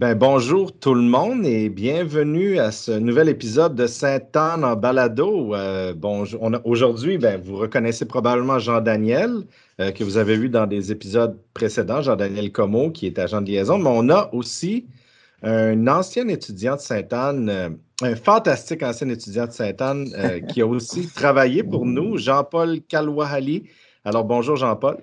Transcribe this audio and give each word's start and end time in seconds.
Ben, 0.00 0.14
bonjour 0.14 0.72
tout 0.72 0.94
le 0.94 1.02
monde 1.02 1.44
et 1.44 1.68
bienvenue 1.68 2.58
à 2.58 2.72
ce 2.72 2.90
nouvel 2.90 3.28
épisode 3.28 3.74
de 3.74 3.86
Sainte-Anne 3.86 4.64
en 4.64 4.74
balado. 4.74 5.54
Euh. 5.54 5.92
Aujourd'hui, 6.64 7.18
ben, 7.18 7.38
vous 7.38 7.58
reconnaissez 7.58 8.06
probablement 8.06 8.58
Jean-Daniel, 8.58 9.42
euh, 9.78 9.90
que 9.90 10.02
vous 10.02 10.16
avez 10.16 10.38
vu 10.38 10.48
dans 10.48 10.66
des 10.66 10.90
épisodes 10.90 11.38
précédents, 11.52 12.00
Jean-Daniel 12.00 12.50
Como, 12.50 12.90
qui 12.90 13.08
est 13.08 13.18
agent 13.18 13.42
de 13.42 13.48
liaison, 13.48 13.76
mais 13.76 13.90
on 13.92 14.08
a 14.08 14.30
aussi 14.32 14.86
un 15.42 15.86
ancien 15.86 16.28
étudiant 16.28 16.76
de 16.76 16.80
Sainte-Anne, 16.80 17.50
euh, 17.50 17.68
un 18.00 18.16
fantastique 18.16 18.82
ancien 18.82 19.10
étudiant 19.10 19.48
de 19.48 19.52
Sainte-Anne, 19.52 20.08
qui 20.48 20.62
a 20.62 20.66
aussi 20.66 21.08
travaillé 21.08 21.62
pour 21.62 21.84
nous, 21.84 22.16
Jean-Paul 22.16 22.80
Kalwahali. 22.88 23.64
Alors, 24.06 24.24
bonjour 24.24 24.56
Jean-Paul. 24.56 24.96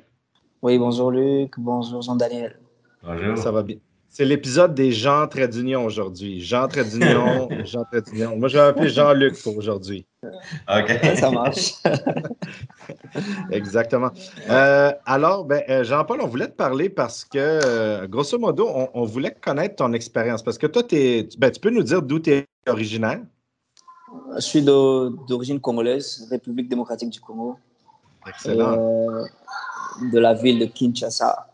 Oui, 0.63 0.79
bonjour 0.79 1.11
Luc, 1.11 1.51
bonjour 1.59 2.01
Jean-Daniel. 2.01 2.57
Bonjour. 3.03 3.37
Ça 3.37 3.51
va 3.51 3.61
bien? 3.61 3.77
C'est 4.09 4.25
l'épisode 4.25 4.73
des 4.73 4.91
Jean 4.91 5.27
Trait 5.27 5.47
d'Union 5.47 5.85
aujourd'hui. 5.85 6.41
Jean 6.41 6.67
Trait 6.67 6.85
d'Union, 6.85 7.49
Jean 7.65 7.83
Trait 7.83 8.01
d'Union. 8.01 8.37
Moi, 8.37 8.47
je 8.47 8.57
vais 8.57 8.63
appeler 8.63 8.89
Jean-Luc 8.89 9.41
pour 9.43 9.55
aujourd'hui. 9.57 10.05
OK. 10.23 11.15
Ça 11.15 11.29
marche. 11.29 11.73
Exactement. 13.51 14.09
Euh, 14.49 14.91
alors, 15.05 15.45
ben, 15.45 15.61
euh, 15.69 15.83
Jean-Paul, 15.83 16.21
on 16.21 16.27
voulait 16.27 16.47
te 16.47 16.55
parler 16.55 16.89
parce 16.89 17.25
que, 17.25 17.37
euh, 17.37 18.07
grosso 18.07 18.39
modo, 18.39 18.69
on, 18.93 19.05
voulait 19.05 19.35
connaître 19.39 19.75
ton 19.75 19.93
expérience. 19.93 20.41
Parce 20.41 20.57
que 20.57 20.67
toi, 20.67 20.83
ben, 20.89 21.51
tu 21.51 21.59
peux 21.59 21.69
nous 21.69 21.83
dire 21.83 22.01
d'où 22.01 22.19
tu 22.19 22.31
es 22.31 22.47
originaire? 22.67 23.19
Je 24.35 24.41
suis 24.41 24.61
d'origine 24.61 25.59
congolaise, 25.59 26.27
République 26.31 26.69
démocratique 26.69 27.09
du 27.09 27.19
Congo. 27.19 27.57
Excellent. 28.27 28.77
de 30.11 30.19
la 30.19 30.33
ville 30.33 30.59
de 30.59 30.65
Kinshasa. 30.65 31.47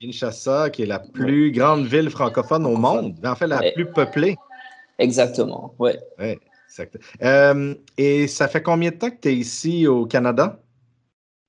Kinshasa, 0.00 0.70
qui 0.70 0.82
est 0.82 0.86
la 0.86 0.98
plus 0.98 1.52
grande 1.52 1.86
ville 1.86 2.10
francophone 2.10 2.66
au 2.66 2.76
monde, 2.76 3.14
en 3.24 3.34
fait 3.34 3.46
la 3.46 3.62
plus 3.72 3.86
peuplée. 3.86 4.36
Exactement, 4.98 5.74
oui. 5.78 5.92
Ouais, 6.18 6.38
exact. 6.68 6.98
Euh, 7.22 7.74
et 7.96 8.26
ça 8.26 8.48
fait 8.48 8.62
combien 8.62 8.90
de 8.90 8.96
temps 8.96 9.10
que 9.10 9.20
tu 9.20 9.28
es 9.28 9.34
ici 9.34 9.86
au 9.86 10.06
Canada? 10.06 10.60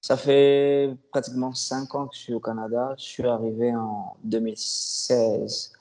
Ça 0.01 0.15
fait 0.15 0.95
pratiquement 1.11 1.53
cinq 1.53 1.93
ans 1.95 2.07
que 2.07 2.15
je 2.15 2.21
suis 2.21 2.33
au 2.33 2.39
Canada. 2.39 2.95
Je 2.97 3.03
suis 3.03 3.25
arrivé 3.25 3.75
en 3.75 4.15
2016. 4.23 5.73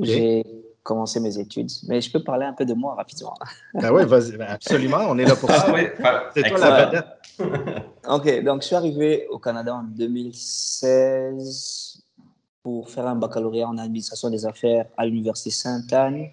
J'ai 0.00 0.44
commencé 0.84 1.18
mes 1.18 1.36
études. 1.38 1.70
Mais 1.88 2.00
je 2.00 2.12
peux 2.12 2.22
parler 2.22 2.46
un 2.46 2.52
peu 2.52 2.64
de 2.64 2.74
moi 2.74 2.94
rapidement. 2.94 3.34
Ben 3.74 3.90
oui, 3.90 4.04
vas-y, 4.04 4.36
ben 4.36 4.46
absolument. 4.48 5.00
On 5.08 5.18
est 5.18 5.24
là 5.24 5.34
pour 5.34 5.50
ça. 5.50 5.66
Ah 6.04 6.30
C'est 6.32 6.48
toi 6.48 6.58
la 6.58 6.86
vedette. 6.86 7.06
OK, 8.08 8.44
donc 8.44 8.62
je 8.62 8.68
suis 8.68 8.76
arrivé 8.76 9.26
au 9.28 9.40
Canada 9.40 9.74
en 9.74 9.82
2016 9.82 12.03
pour 12.64 12.88
faire 12.88 13.06
un 13.06 13.14
baccalauréat 13.14 13.68
en 13.68 13.76
administration 13.76 14.30
des 14.30 14.46
affaires 14.46 14.86
à 14.96 15.04
l'Université 15.04 15.50
Sainte-Anne. 15.50 16.30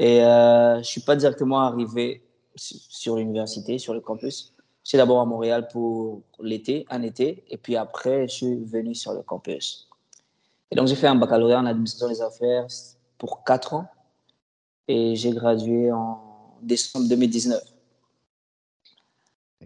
Et 0.00 0.24
euh, 0.24 0.74
je 0.76 0.78
ne 0.78 0.82
suis 0.82 1.02
pas 1.02 1.14
directement 1.14 1.60
arrivé 1.60 2.24
sur 2.56 3.16
l'université, 3.16 3.78
sur 3.78 3.92
le 3.92 4.00
campus. 4.00 4.54
Je 4.84 4.96
d'abord 4.96 5.20
à 5.20 5.26
Montréal 5.26 5.68
pour 5.70 6.22
l'été, 6.40 6.86
un 6.88 7.02
été, 7.02 7.44
et 7.50 7.58
puis 7.58 7.76
après, 7.76 8.26
je 8.28 8.34
suis 8.34 8.64
venu 8.64 8.94
sur 8.94 9.12
le 9.12 9.20
campus. 9.20 9.90
Et 10.70 10.76
donc, 10.76 10.88
j'ai 10.88 10.94
fait 10.94 11.06
un 11.06 11.16
baccalauréat 11.16 11.60
en 11.60 11.66
administration 11.66 12.08
des 12.08 12.22
affaires 12.22 12.66
pour 13.18 13.44
quatre 13.44 13.74
ans, 13.74 13.88
et 14.88 15.14
j'ai 15.16 15.32
gradué 15.32 15.92
en 15.92 16.56
décembre 16.62 17.06
2019. 17.08 17.62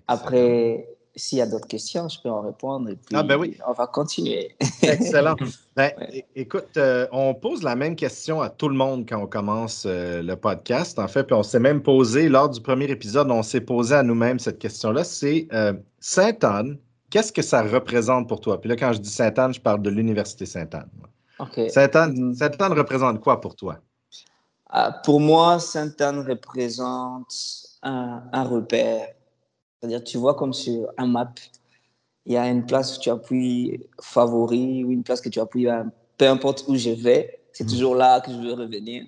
Après, 0.08 0.91
s'il 1.14 1.38
y 1.38 1.40
a 1.42 1.46
d'autres 1.46 1.66
questions, 1.66 2.08
je 2.08 2.20
peux 2.20 2.30
en 2.30 2.40
répondre. 2.40 2.88
Et 2.88 2.96
puis, 2.96 3.14
ah, 3.14 3.22
ben 3.22 3.36
oui. 3.36 3.58
On 3.66 3.72
va 3.72 3.86
continuer. 3.86 4.56
Excellent. 4.82 5.36
Ben, 5.74 5.90
écoute, 6.36 6.76
euh, 6.76 7.06
on 7.12 7.32
pose 7.32 7.62
la 7.62 7.74
même 7.74 7.96
question 7.96 8.42
à 8.42 8.50
tout 8.50 8.68
le 8.68 8.74
monde 8.74 9.06
quand 9.08 9.22
on 9.22 9.26
commence 9.26 9.84
euh, 9.86 10.20
le 10.20 10.36
podcast. 10.36 10.98
En 10.98 11.08
fait, 11.08 11.24
puis 11.24 11.32
on 11.32 11.42
s'est 11.42 11.60
même 11.60 11.82
posé, 11.82 12.28
lors 12.28 12.50
du 12.50 12.60
premier 12.60 12.90
épisode, 12.90 13.30
on 13.30 13.42
s'est 13.42 13.62
posé 13.62 13.94
à 13.94 14.02
nous-mêmes 14.02 14.38
cette 14.38 14.58
question-là. 14.58 15.02
C'est 15.02 15.48
euh, 15.54 15.72
Sainte-Anne, 15.98 16.76
qu'est-ce 17.08 17.32
que 17.32 17.40
ça 17.40 17.62
représente 17.62 18.28
pour 18.28 18.42
toi? 18.42 18.60
Puis 18.60 18.68
là, 18.68 18.76
quand 18.76 18.92
je 18.92 18.98
dis 18.98 19.08
Sainte-Anne, 19.08 19.54
je 19.54 19.62
parle 19.62 19.80
de 19.80 19.88
l'Université 19.88 20.44
Sainte-Anne. 20.44 20.90
Sainte-Anne, 21.70 22.34
Sainte-Anne 22.34 22.74
représente 22.74 23.20
quoi 23.20 23.40
pour 23.40 23.56
toi? 23.56 23.78
Ah, 24.68 25.00
pour 25.04 25.20
moi, 25.20 25.58
Sainte-Anne 25.58 26.20
représente 26.28 27.32
un, 27.82 28.24
un 28.30 28.44
repère 28.44 29.08
c'est-à-dire, 29.82 30.04
tu 30.04 30.16
vois 30.16 30.34
comme 30.34 30.53
sur 30.53 30.93
un 30.97 31.09
map, 31.09 31.34
il 32.25 32.34
y 32.34 32.37
a 32.37 32.48
une 32.48 32.65
place 32.65 32.97
où 32.97 33.00
tu 33.00 33.10
appuies 33.10 33.84
favori 34.00 34.84
ou 34.84 34.93
une 34.93 35.03
place 35.03 35.20
que 35.20 35.28
tu 35.28 35.41
appuies, 35.41 35.65
ben, 35.65 35.91
peu 36.16 36.28
importe 36.28 36.65
où 36.69 36.76
je 36.76 36.91
vais, 36.91 37.41
c'est 37.53 37.65
mm. 37.65 37.66
toujours 37.66 37.97
là 37.97 38.21
que 38.21 38.31
je 38.31 38.37
veux 38.37 38.53
revenir. 38.53 39.04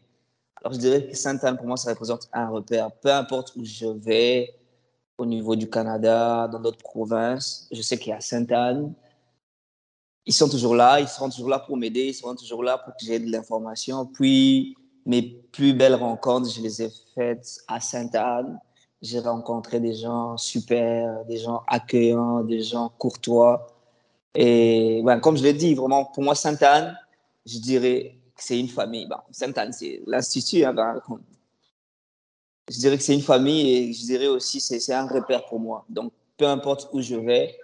Alors, 0.57 0.73
je 0.73 0.81
dirais 0.81 1.07
que 1.07 1.17
Sainte-Anne, 1.17 1.57
pour 1.57 1.67
moi, 1.67 1.77
ça 1.77 1.91
représente 1.91 2.29
un 2.33 2.49
repère. 2.49 2.91
Peu 2.91 3.13
importe 3.13 3.55
où 3.55 3.65
je 3.65 3.87
vais, 3.87 4.53
au 5.17 5.25
niveau 5.25 5.55
du 5.55 5.71
Canada, 5.71 6.49
dans 6.49 6.59
d'autres 6.59 6.79
provinces, 6.79 7.69
je 7.71 7.81
sais 7.81 7.97
qu'il 7.97 8.11
y 8.11 8.13
a 8.13 8.21
Sainte-Anne. 8.21 8.93
Ils 10.27 10.35
sont 10.35 10.49
toujours 10.49 10.75
là, 10.75 10.99
ils 10.99 11.07
seront 11.07 11.31
toujours 11.31 11.51
là 11.51 11.61
pour 11.61 11.77
m'aider, 11.77 12.07
ils 12.07 12.15
seront 12.15 12.35
toujours 12.35 12.65
là 12.65 12.79
pour 12.79 12.95
que 12.97 13.05
j'ai 13.05 13.21
de 13.21 13.31
l'information. 13.31 14.07
Puis, 14.07 14.77
mes 15.07 15.23
plus 15.23 15.73
belles 15.73 15.95
rencontres, 15.95 16.51
je 16.51 16.61
les 16.61 16.83
ai 16.83 16.91
faites 17.15 17.61
à 17.69 17.79
Sainte-Anne. 17.79 18.59
J'ai 19.05 19.19
rencontré 19.19 19.81
des 19.81 19.95
gens 19.95 20.39
super, 20.39 21.27
des 21.27 21.37
gens 21.37 21.63
accueillants, 21.67 22.41
des 22.41 22.63
gens 22.63 22.91
courtois. 22.97 23.67
Et 24.35 25.03
ben, 25.05 25.21
comme 25.21 25.37
je 25.37 25.43
l'ai 25.43 25.53
dit, 25.53 25.75
vraiment, 25.75 26.07
pour 26.07 26.23
moi, 26.23 26.35
Sainte-Anne, 26.35 26.97
je 27.45 27.59
dirais 27.59 28.17
que 28.35 28.43
c'est 28.43 28.59
une 28.59 28.69
famille. 28.69 29.07
Bon, 29.07 29.19
Sainte-Anne, 29.31 29.75
c'est 29.75 30.01
l'institut. 30.07 30.65
Hein, 30.65 30.73
ben, 30.73 31.03
je 32.71 32.79
dirais 32.79 32.97
que 32.97 33.03
c'est 33.03 33.13
une 33.13 33.21
famille 33.21 33.77
et 33.77 33.93
je 33.93 34.07
dirais 34.07 34.27
aussi 34.27 34.57
que 34.57 34.79
c'est 34.81 34.95
un 34.95 35.07
repère 35.07 35.45
pour 35.45 35.61
moi. 35.61 35.85
Donc, 35.91 36.11
peu 36.39 36.47
importe 36.47 36.89
où 36.95 37.03
je 37.03 37.17
vais, 37.17 37.59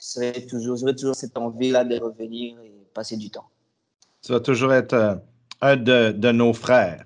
j'aurai 0.00 0.46
toujours, 0.46 0.78
toujours 0.96 1.14
cette 1.14 1.36
envie-là 1.36 1.84
de 1.84 1.98
revenir 1.98 2.58
et 2.60 2.72
passer 2.94 3.18
du 3.18 3.28
temps. 3.28 3.50
Tu 4.22 4.32
vas 4.32 4.40
toujours 4.40 4.72
être 4.72 4.94
euh, 4.94 5.14
un 5.60 5.76
de, 5.76 6.12
de, 6.12 6.32
nos 6.32 6.54
frères. 6.54 7.04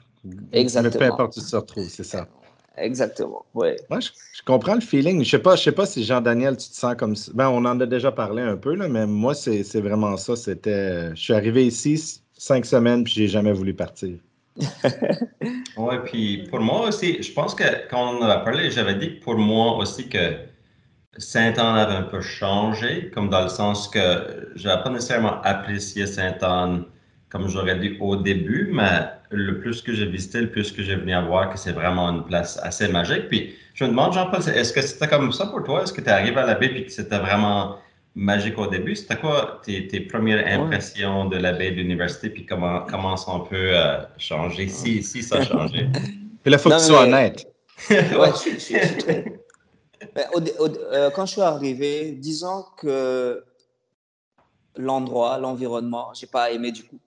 Exactement. 0.52 0.92
Mais 0.92 1.08
peu 1.08 1.12
importe 1.12 1.36
où 1.36 1.40
tu 1.40 1.50
te 1.50 1.56
retrouves, 1.56 1.88
c'est 1.88 2.04
ça. 2.04 2.28
Exactement, 2.76 3.44
ouais. 3.54 3.76
Moi, 3.90 4.00
je, 4.00 4.10
comprends 4.44 4.74
le 4.74 4.80
feeling. 4.80 5.24
Je 5.24 5.30
sais 5.30 5.38
pas, 5.38 5.56
je 5.56 5.62
sais 5.62 5.72
pas 5.72 5.86
si 5.86 6.04
Jean-Daniel, 6.04 6.56
tu 6.56 6.68
te 6.68 6.74
sens 6.74 6.94
comme 6.96 7.16
ça. 7.16 7.30
Ben, 7.34 7.48
on 7.48 7.64
en 7.64 7.78
a 7.80 7.86
déjà 7.86 8.12
parlé 8.12 8.42
un 8.42 8.56
peu, 8.56 8.74
là, 8.74 8.88
mais 8.88 9.06
moi, 9.06 9.34
c'est 9.34 9.80
vraiment 9.80 10.16
ça. 10.16 10.36
C'était. 10.36 11.10
Je 11.10 11.20
suis 11.20 11.34
arrivé 11.34 11.66
ici 11.66 12.20
cinq 12.40 12.64
semaines, 12.64 13.04
puis 13.04 13.12
j'ai 13.12 13.28
jamais 13.28 13.52
voulu 13.52 13.74
partir. 13.74 14.18
oui, 15.76 15.94
puis 16.04 16.44
pour 16.50 16.60
moi 16.60 16.88
aussi, 16.88 17.22
je 17.22 17.32
pense 17.32 17.54
que 17.54 17.88
quand 17.88 18.16
on 18.16 18.22
a 18.22 18.38
parlé, 18.38 18.70
j'avais 18.70 18.94
dit 18.94 19.08
pour 19.08 19.36
moi 19.36 19.76
aussi 19.76 20.08
que 20.08 20.36
Saint-Anne 21.18 21.76
avait 21.76 21.94
un 21.94 22.02
peu 22.02 22.20
changé, 22.20 23.10
comme 23.10 23.28
dans 23.28 23.42
le 23.42 23.48
sens 23.48 23.88
que 23.88 24.50
je 24.54 24.68
n'avais 24.68 24.82
pas 24.82 24.90
nécessairement 24.90 25.40
apprécié 25.42 26.06
Saint-Anne 26.06 26.84
comme 27.30 27.48
j'aurais 27.48 27.78
dit 27.78 27.96
au 28.00 28.16
début, 28.16 28.68
mais 28.72 29.08
le 29.30 29.60
plus 29.60 29.80
que 29.82 29.94
j'ai 29.94 30.06
visité, 30.06 30.40
le 30.40 30.50
plus 30.50 30.72
que 30.72 30.82
j'ai 30.82 30.96
venu 30.96 31.12
à 31.12 31.22
voir 31.22 31.50
que 31.50 31.58
c'est 31.58 31.72
vraiment 31.72 32.08
une 32.10 32.24
place 32.24 32.58
assez 32.62 32.88
magique. 32.88 33.28
Puis 33.28 33.54
je 33.74 33.84
me 33.84 33.90
demande, 33.90 34.12
Jean-Paul, 34.12 34.40
est-ce 34.48 34.72
que 34.72 34.82
c'était 34.82 35.06
comme 35.06 35.32
ça 35.32 35.46
pour 35.46 35.62
toi? 35.62 35.84
Est-ce 35.84 35.92
que 35.92 36.00
tu 36.00 36.08
es 36.08 36.10
arrivé 36.10 36.36
à 36.36 36.46
la 36.46 36.56
baie 36.56 36.72
et 36.74 36.84
que 36.84 36.90
c'était 36.90 37.18
vraiment 37.18 37.76
magique 38.16 38.58
au 38.58 38.66
début? 38.66 38.96
C'était 38.96 39.16
quoi 39.16 39.60
tes, 39.64 40.00
premières 40.00 40.44
impressions 40.44 41.26
de 41.26 41.36
la 41.36 41.52
baie 41.52 41.70
d'université 41.70 42.30
puis 42.30 42.44
comment, 42.44 42.80
comment 42.90 43.16
ça 43.16 43.30
a 43.32 43.38
peu 43.48 43.56
euh, 43.56 44.00
changé, 44.18 44.66
si, 44.66 45.00
si 45.04 45.22
ça 45.22 45.36
a 45.36 45.44
changé? 45.44 45.88
puis 46.42 46.50
là, 46.50 46.56
il 46.56 46.58
faut 46.58 46.68
que 46.68 46.78
tu 46.78 46.84
sois 46.84 47.04
honnête. 47.04 47.46
quand 51.14 51.26
je 51.26 51.30
suis 51.30 51.40
arrivé, 51.40 52.10
disons 52.10 52.64
que 52.76 53.44
l'endroit, 54.76 55.38
l'environnement, 55.38 56.12
j'ai 56.12 56.26
pas 56.26 56.50
aimé 56.50 56.72
du 56.72 56.82
coup 56.82 56.98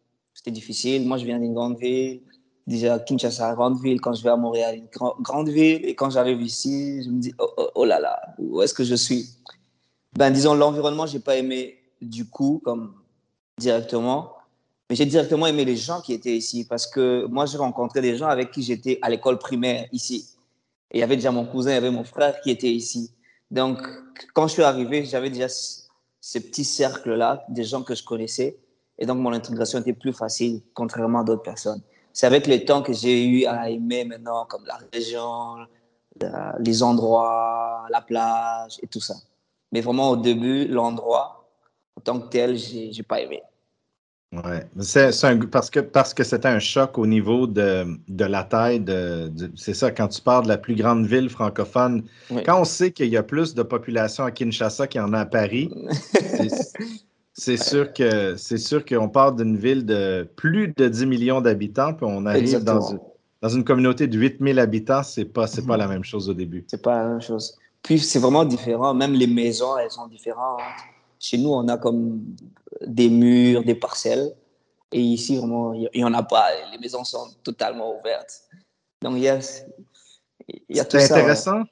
c'était 0.43 0.55
difficile. 0.55 1.07
Moi, 1.07 1.17
je 1.17 1.23
viens 1.23 1.39
d'une 1.39 1.53
grande 1.53 1.77
ville. 1.77 2.21
Déjà, 2.67 2.99
Kinshasa, 2.99 3.53
grande 3.53 3.81
ville. 3.81 4.01
Quand 4.01 4.13
je 4.13 4.23
vais 4.23 4.29
à 4.29 4.35
Montréal, 4.35 4.75
une 4.75 4.87
grande 5.21 5.47
ville. 5.47 5.85
Et 5.85 5.95
quand 5.95 6.09
j'arrive 6.09 6.41
ici, 6.41 7.01
je 7.03 7.09
me 7.09 7.19
dis, 7.21 7.33
oh, 7.39 7.49
oh, 7.55 7.69
oh 7.75 7.85
là 7.85 7.99
là, 7.99 8.19
où 8.37 8.61
est-ce 8.61 8.73
que 8.73 8.83
je 8.83 8.95
suis? 8.95 9.29
Ben, 10.17 10.31
disons, 10.31 10.53
l'environnement, 10.53 11.05
j'ai 11.05 11.19
pas 11.19 11.37
aimé 11.37 11.77
du 12.01 12.29
coup, 12.29 12.61
comme 12.65 12.93
directement. 13.57 14.33
Mais 14.89 14.97
j'ai 14.97 15.05
directement 15.05 15.47
aimé 15.47 15.63
les 15.63 15.77
gens 15.77 16.01
qui 16.01 16.11
étaient 16.11 16.35
ici 16.35 16.65
parce 16.67 16.87
que 16.87 17.25
moi, 17.27 17.45
j'ai 17.45 17.57
rencontré 17.57 18.01
des 18.01 18.17
gens 18.17 18.27
avec 18.27 18.51
qui 18.51 18.63
j'étais 18.63 18.99
à 19.01 19.09
l'école 19.09 19.39
primaire 19.39 19.87
ici. 19.93 20.27
Et 20.91 20.97
il 20.97 20.99
y 20.99 21.03
avait 21.03 21.15
déjà 21.15 21.31
mon 21.31 21.45
cousin, 21.45 21.71
il 21.71 21.75
y 21.75 21.77
avait 21.77 21.89
mon 21.89 22.03
frère 22.03 22.41
qui 22.41 22.51
était 22.51 22.71
ici. 22.71 23.11
Donc, 23.49 23.79
quand 24.33 24.47
je 24.47 24.53
suis 24.53 24.63
arrivé, 24.63 25.05
j'avais 25.05 25.29
déjà 25.29 25.47
ce 25.47 26.39
petit 26.39 26.65
cercle-là, 26.65 27.45
des 27.47 27.63
gens 27.63 27.81
que 27.81 27.95
je 27.95 28.03
connaissais. 28.03 28.57
Et 28.99 29.05
donc, 29.05 29.17
mon 29.17 29.33
intégration 29.33 29.79
était 29.79 29.93
plus 29.93 30.13
facile, 30.13 30.61
contrairement 30.73 31.19
à 31.19 31.23
d'autres 31.23 31.41
personnes. 31.41 31.81
C'est 32.13 32.27
avec 32.27 32.45
le 32.45 32.63
temps 32.63 32.83
que 32.83 32.93
j'ai 32.93 33.25
eu 33.25 33.45
à 33.45 33.69
aimer 33.69 34.05
maintenant, 34.05 34.45
comme 34.45 34.65
la 34.65 34.79
région, 34.93 35.57
les 36.59 36.83
endroits, 36.83 37.85
la 37.89 38.01
plage 38.01 38.79
et 38.83 38.87
tout 38.87 39.01
ça. 39.01 39.15
Mais 39.71 39.81
vraiment, 39.81 40.11
au 40.11 40.15
début, 40.15 40.67
l'endroit, 40.67 41.49
en 41.97 42.01
tant 42.01 42.19
que 42.19 42.27
tel, 42.27 42.55
j'ai 42.55 42.91
n'ai 42.95 43.03
pas 43.03 43.21
aimé. 43.21 43.41
Oui, 44.33 44.41
parce 45.51 45.69
que 45.69 45.79
parce 45.79 46.13
que 46.13 46.23
c'était 46.23 46.47
un 46.47 46.57
choc 46.57 46.97
au 46.97 47.05
niveau 47.05 47.45
de, 47.45 47.85
de 48.07 48.25
la 48.25 48.43
taille. 48.43 48.79
De, 48.79 49.31
c'est 49.55 49.75
ça, 49.75 49.91
quand 49.91 50.07
tu 50.07 50.21
parles 50.21 50.45
de 50.45 50.49
la 50.49 50.57
plus 50.57 50.73
grande 50.73 51.05
ville 51.05 51.29
francophone, 51.29 52.03
quand 52.43 52.61
on 52.61 52.63
sait 52.63 52.91
qu'il 52.91 53.09
y 53.09 53.17
a 53.17 53.21
plus 53.21 53.53
de 53.53 53.61
population 53.61 54.23
à 54.23 54.31
Kinshasa 54.31 54.87
qu'il 54.87 55.01
y 55.01 55.03
en 55.03 55.13
a 55.13 55.19
à 55.19 55.25
Paris, 55.25 55.69
c'est 57.33 57.57
sûr 57.57 57.93
que 57.93 58.35
c'est 58.37 58.57
sûr 58.57 58.85
qu'on 58.85 59.09
part 59.09 59.33
d'une 59.33 59.57
ville 59.57 59.85
de 59.85 60.29
plus 60.35 60.73
de 60.77 60.87
10 60.87 61.05
millions 61.07 61.41
d'habitants, 61.41 61.93
puis 61.93 62.05
on 62.07 62.25
arrive 62.25 62.63
dans 62.63 62.91
une, 62.91 62.99
dans 63.41 63.49
une, 63.49 63.63
communauté 63.63 64.07
de 64.07 64.17
8000 64.17 64.59
habitants, 64.59 65.03
c'est 65.03 65.25
pas, 65.25 65.47
c'est 65.47 65.65
pas 65.65 65.77
la 65.77 65.87
même 65.87 66.03
chose 66.03 66.29
au 66.29 66.33
début. 66.33 66.63
C'est 66.67 66.81
pas 66.81 67.03
la 67.03 67.09
même 67.09 67.21
chose. 67.21 67.57
Puis 67.81 67.99
c'est 67.99 68.19
vraiment 68.19 68.45
différent. 68.45 68.93
Même 68.93 69.13
les 69.13 69.27
maisons, 69.27 69.77
elles 69.77 69.91
sont 69.91 70.07
différentes. 70.07 70.61
Chez 71.19 71.37
nous, 71.37 71.49
on 71.49 71.67
a 71.67 71.77
comme 71.77 72.23
des 72.85 73.09
murs, 73.09 73.63
des 73.63 73.75
parcelles. 73.75 74.33
Et 74.91 75.01
ici, 75.01 75.37
vraiment, 75.37 75.73
il 75.73 75.89
n'y 75.95 76.03
en 76.03 76.13
a 76.13 76.23
pas. 76.23 76.45
Les 76.71 76.77
maisons 76.77 77.03
sont 77.03 77.27
totalement 77.43 77.99
ouvertes. 77.99 78.43
Donc, 79.01 79.15
il 79.17 79.23
y 79.23 79.27
a, 79.27 79.39
il 80.47 80.77
y 80.77 80.79
a 80.79 80.85
tout 80.85 80.99
ça. 80.99 81.15
Intéressant. 81.15 81.63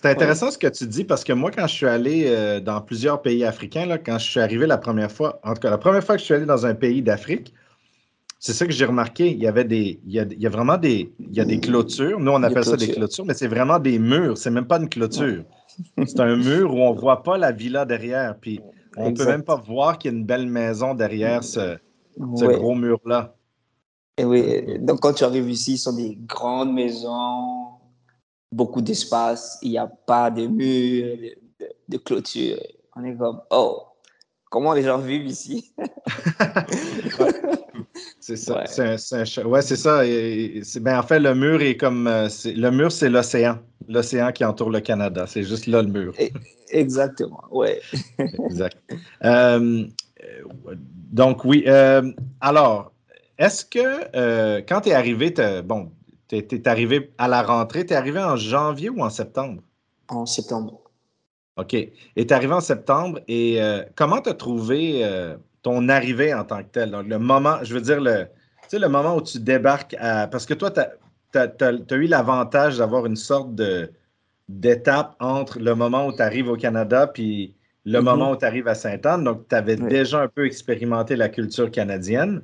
C'est 0.00 0.08
intéressant 0.08 0.50
ce 0.50 0.56
que 0.56 0.66
tu 0.66 0.86
dis 0.86 1.04
parce 1.04 1.24
que 1.24 1.34
moi, 1.34 1.50
quand 1.50 1.66
je 1.66 1.74
suis 1.74 1.86
allé 1.86 2.24
euh, 2.26 2.58
dans 2.58 2.80
plusieurs 2.80 3.20
pays 3.20 3.44
africains, 3.44 3.84
là, 3.84 3.98
quand 3.98 4.18
je 4.18 4.30
suis 4.30 4.40
arrivé 4.40 4.66
la 4.66 4.78
première 4.78 5.12
fois, 5.12 5.38
en 5.44 5.52
tout 5.52 5.60
cas, 5.60 5.68
la 5.68 5.76
première 5.76 6.02
fois 6.02 6.14
que 6.14 6.20
je 6.20 6.24
suis 6.24 6.32
allé 6.32 6.46
dans 6.46 6.64
un 6.64 6.74
pays 6.74 7.02
d'Afrique, 7.02 7.52
c'est 8.38 8.54
ça 8.54 8.64
que 8.64 8.72
j'ai 8.72 8.86
remarqué. 8.86 9.30
Il 9.30 9.38
y 9.38 9.46
avait 9.46 9.64
des, 9.64 10.00
il 10.06 10.12
y 10.12 10.18
a, 10.18 10.22
il 10.22 10.40
y 10.40 10.46
a 10.46 10.48
vraiment 10.48 10.78
des, 10.78 11.12
il 11.18 11.34
y 11.34 11.40
a 11.40 11.44
des 11.44 11.60
clôtures. 11.60 12.18
Nous, 12.18 12.32
on 12.32 12.42
appelle 12.42 12.64
ça 12.64 12.78
des 12.78 12.88
clôtures, 12.88 13.26
mais 13.26 13.34
c'est 13.34 13.46
vraiment 13.46 13.78
des 13.78 13.98
murs. 13.98 14.38
C'est 14.38 14.50
même 14.50 14.66
pas 14.66 14.78
une 14.78 14.88
clôture. 14.88 15.44
C'est 16.06 16.20
un 16.20 16.34
mur 16.34 16.72
où 16.72 16.78
on 16.78 16.92
voit 16.94 17.22
pas 17.22 17.36
la 17.36 17.52
villa 17.52 17.84
derrière. 17.84 18.36
Puis 18.40 18.58
on 18.96 19.10
ne 19.10 19.14
peut 19.14 19.26
même 19.26 19.42
pas 19.42 19.56
voir 19.56 19.98
qu'il 19.98 20.12
y 20.12 20.14
a 20.14 20.16
une 20.16 20.24
belle 20.24 20.46
maison 20.46 20.94
derrière 20.94 21.44
ce, 21.44 21.76
gros 22.16 22.74
mur-là. 22.74 23.34
Et 24.16 24.24
oui, 24.24 24.78
donc 24.78 25.00
quand 25.00 25.12
tu 25.12 25.24
arrives 25.24 25.50
ici, 25.50 25.76
ce 25.76 25.90
sont 25.90 25.96
des 25.96 26.18
grandes 26.26 26.72
maisons, 26.72 27.79
beaucoup 28.52 28.80
d'espace, 28.80 29.58
il 29.62 29.70
n'y 29.70 29.78
a 29.78 29.86
pas 29.86 30.30
de 30.30 30.46
murs, 30.46 31.16
de, 31.88 31.98
clôture. 31.98 32.58
On 32.96 33.04
est 33.04 33.16
comme, 33.16 33.40
oh, 33.50 33.82
comment 34.50 34.72
les 34.72 34.82
gens 34.82 34.98
vivent 34.98 35.26
ici? 35.26 35.72
c'est 38.20 38.36
ça. 38.36 38.64
C'est 38.66 39.44
ouais, 39.44 39.62
c'est 39.62 39.76
ça. 39.76 40.02
ben, 40.80 40.98
en 40.98 41.02
fait, 41.02 41.20
le 41.20 41.34
mur 41.34 41.62
est 41.62 41.76
comme. 41.76 42.06
Euh, 42.06 42.28
le 42.44 42.70
mur, 42.70 42.92
c'est 42.92 43.08
l'océan. 43.08 43.58
L'océan 43.88 44.32
qui 44.32 44.44
entoure 44.44 44.70
le 44.70 44.80
Canada. 44.80 45.26
C'est 45.26 45.44
juste 45.44 45.66
là 45.66 45.82
le 45.82 45.88
mur. 45.88 46.12
Exactement, 46.70 47.42
ouais. 47.50 47.80
exact. 48.46 48.76
Euh, 49.24 49.84
donc, 51.12 51.44
oui. 51.44 51.64
Euh, 51.66 52.12
alors, 52.40 52.92
est-ce 53.38 53.64
que 53.64 54.60
quand 54.62 54.82
tu 54.82 54.90
es 54.90 54.92
arrivé, 54.92 55.34
bon, 55.64 55.90
tu 56.30 56.54
es, 56.54 56.68
arrivé 56.68 57.10
à 57.18 57.28
la 57.28 57.42
rentrée, 57.42 57.84
tu 57.84 57.92
es 57.92 57.96
arrivé 57.96 58.20
en 58.20 58.36
janvier 58.36 58.88
ou 58.88 59.02
en 59.02 59.10
septembre? 59.10 59.62
En 60.08 60.26
septembre. 60.26 60.80
OK. 61.56 61.74
Et 61.74 61.92
tu 62.16 62.22
es 62.22 62.32
arrivé 62.32 62.52
en 62.52 62.60
septembre 62.60 63.20
et 63.26 63.60
comment 63.96 64.20
tu 64.20 64.30
as 64.30 64.34
trouvé 64.34 65.04
ton 65.62 65.88
arrivée 65.88 66.32
en 66.32 66.44
tant 66.44 66.62
que 66.62 66.68
tel? 66.68 66.92
Donc, 66.92 67.06
le 67.06 67.18
moment, 67.18 67.56
je 67.62 67.74
veux 67.74 67.80
dire, 67.80 68.00
le, 68.00 68.26
le 68.72 68.88
moment 68.88 69.16
où 69.16 69.22
tu 69.22 69.40
débarques 69.40 69.96
à. 69.98 70.28
Parce 70.28 70.46
que 70.46 70.54
toi, 70.54 70.70
tu 70.70 70.80
as, 70.80 71.96
eu 71.96 72.06
l'avantage 72.06 72.78
d'avoir 72.78 73.06
une 73.06 73.16
sorte 73.16 73.54
de 73.54 73.90
d'étape 74.48 75.14
entre 75.20 75.60
le 75.60 75.76
moment 75.76 76.06
où 76.06 76.12
tu 76.12 76.22
arrives 76.22 76.48
au 76.48 76.56
Canada 76.56 77.06
puis 77.06 77.54
le 77.84 78.00
mm-hmm. 78.00 78.02
moment 78.02 78.32
où 78.32 78.36
tu 78.36 78.44
arrives 78.44 78.66
à 78.66 78.74
Sainte-Anne. 78.74 79.22
Donc, 79.22 79.48
tu 79.48 79.54
avais 79.54 79.76
déjà 79.76 80.22
un 80.22 80.28
peu 80.28 80.44
expérimenté 80.44 81.14
la 81.14 81.28
culture 81.28 81.70
canadienne. 81.70 82.42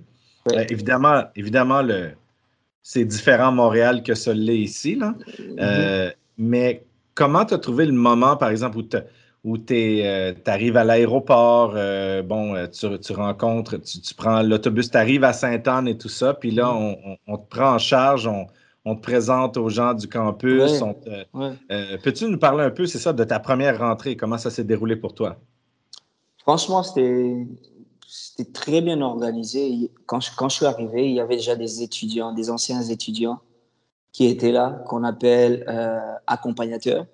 Euh, 0.52 0.64
évidemment, 0.70 1.24
évidemment 1.34 1.82
le, 1.82 2.12
c'est 2.88 3.04
différent 3.04 3.48
à 3.48 3.50
Montréal 3.50 4.04
que 4.04 4.14
ce 4.14 4.30
l'est 4.30 4.60
ici. 4.60 4.94
Là. 4.94 5.16
Mm-hmm. 5.26 5.56
Euh, 5.58 6.10
mais 6.38 6.84
comment 7.14 7.44
tu 7.44 7.54
as 7.54 7.58
trouvé 7.58 7.84
le 7.84 7.90
moment, 7.90 8.36
par 8.36 8.50
exemple, 8.50 8.78
où 8.78 8.84
tu 8.84 8.96
où 9.42 9.56
euh, 9.72 10.32
arrives 10.46 10.76
à 10.76 10.84
l'aéroport, 10.84 11.72
euh, 11.74 12.22
bon, 12.22 12.54
tu, 12.68 13.12
rencontres, 13.12 13.78
tu, 13.78 14.14
prends 14.14 14.40
l'autobus, 14.40 14.88
tu 14.88 14.96
arrives 14.96 15.24
à 15.24 15.32
Sainte-Anne 15.32 15.88
et 15.88 15.98
tout 15.98 16.08
ça, 16.08 16.34
puis 16.34 16.52
là, 16.52 16.66
mm. 16.72 17.16
on, 17.26 17.36
te 17.38 17.48
prend 17.48 17.74
en 17.74 17.78
charge, 17.78 18.30
on, 18.84 18.94
te 18.94 19.00
présente 19.00 19.56
aux 19.56 19.68
gens 19.68 19.92
du 19.92 20.06
campus. 20.06 20.80
Peux-tu 22.04 22.28
nous 22.28 22.38
parler 22.38 22.62
un 22.62 22.70
peu, 22.70 22.86
c'est 22.86 22.98
ça, 22.98 23.12
de 23.12 23.24
ta 23.24 23.40
première 23.40 23.80
rentrée? 23.80 24.16
Comment 24.16 24.38
ça 24.38 24.50
s'est 24.50 24.64
déroulé 24.64 24.94
pour 24.94 25.12
toi? 25.12 25.38
Franchement, 26.38 26.84
c'était 26.84 27.34
très 28.52 28.80
bien 28.80 29.00
organisé. 29.00 29.90
Quand 30.06 30.20
je, 30.20 30.30
quand 30.36 30.48
je 30.48 30.56
suis 30.56 30.66
arrivé, 30.66 31.08
il 31.08 31.14
y 31.14 31.20
avait 31.20 31.36
déjà 31.36 31.56
des 31.56 31.82
étudiants, 31.82 32.32
des 32.32 32.50
anciens 32.50 32.82
étudiants 32.82 33.40
qui 34.12 34.26
étaient 34.26 34.52
là, 34.52 34.82
qu'on 34.88 35.04
appelle 35.04 35.64
accompagnateurs. 36.26 37.06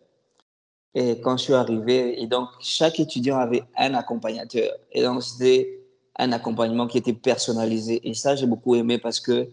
Et 0.95 1.21
quand 1.21 1.39
je 1.39 1.45
suis 1.45 1.55
arrivé, 1.55 2.23
et 2.23 2.27
donc 2.27 2.49
chaque 2.61 3.01
étudiant 3.01 3.39
avait 3.39 3.63
un 3.77 3.95
accompagnateur. 3.95 4.71
Et 4.93 5.03
donc 5.03 5.23
c'était 5.23 5.81
un 6.19 6.33
accompagnement 6.33 6.87
qui 6.87 6.99
était 6.99 7.15
personnalisé. 7.15 8.07
Et 8.07 8.15
ça, 8.15 8.37
j'ai 8.37 8.47
beaucoup 8.47 8.75
aimé 8.75 8.99
parce 8.99 9.19
que 9.19 9.49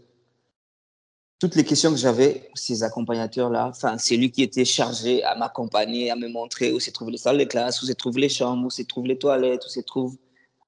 toutes 1.40 1.56
les 1.56 1.64
questions 1.64 1.92
que 1.92 1.98
j'avais, 1.98 2.50
ces 2.54 2.84
accompagnateurs-là, 2.84 3.70
enfin, 3.70 3.98
c'est 3.98 4.18
lui 4.18 4.30
qui 4.30 4.44
était 4.44 4.66
chargé 4.66 5.24
à 5.24 5.36
m'accompagner, 5.36 6.12
à 6.12 6.18
me 6.18 6.28
montrer 6.28 6.74
où 6.74 6.82
se 6.82 6.92
trouvent 6.92 7.12
les 7.12 7.18
salles 7.18 7.38
de 7.38 7.46
classe, 7.46 7.82
où 7.82 7.86
se 7.86 7.94
trouvent 7.94 8.18
les 8.18 8.28
chambres, 8.28 8.68
où 8.68 8.70
se 8.70 8.82
trouvent 8.82 9.08
les 9.08 9.18
toilettes, 9.18 9.66
où 9.66 9.70
se 9.70 9.80
trouvent 9.80 10.18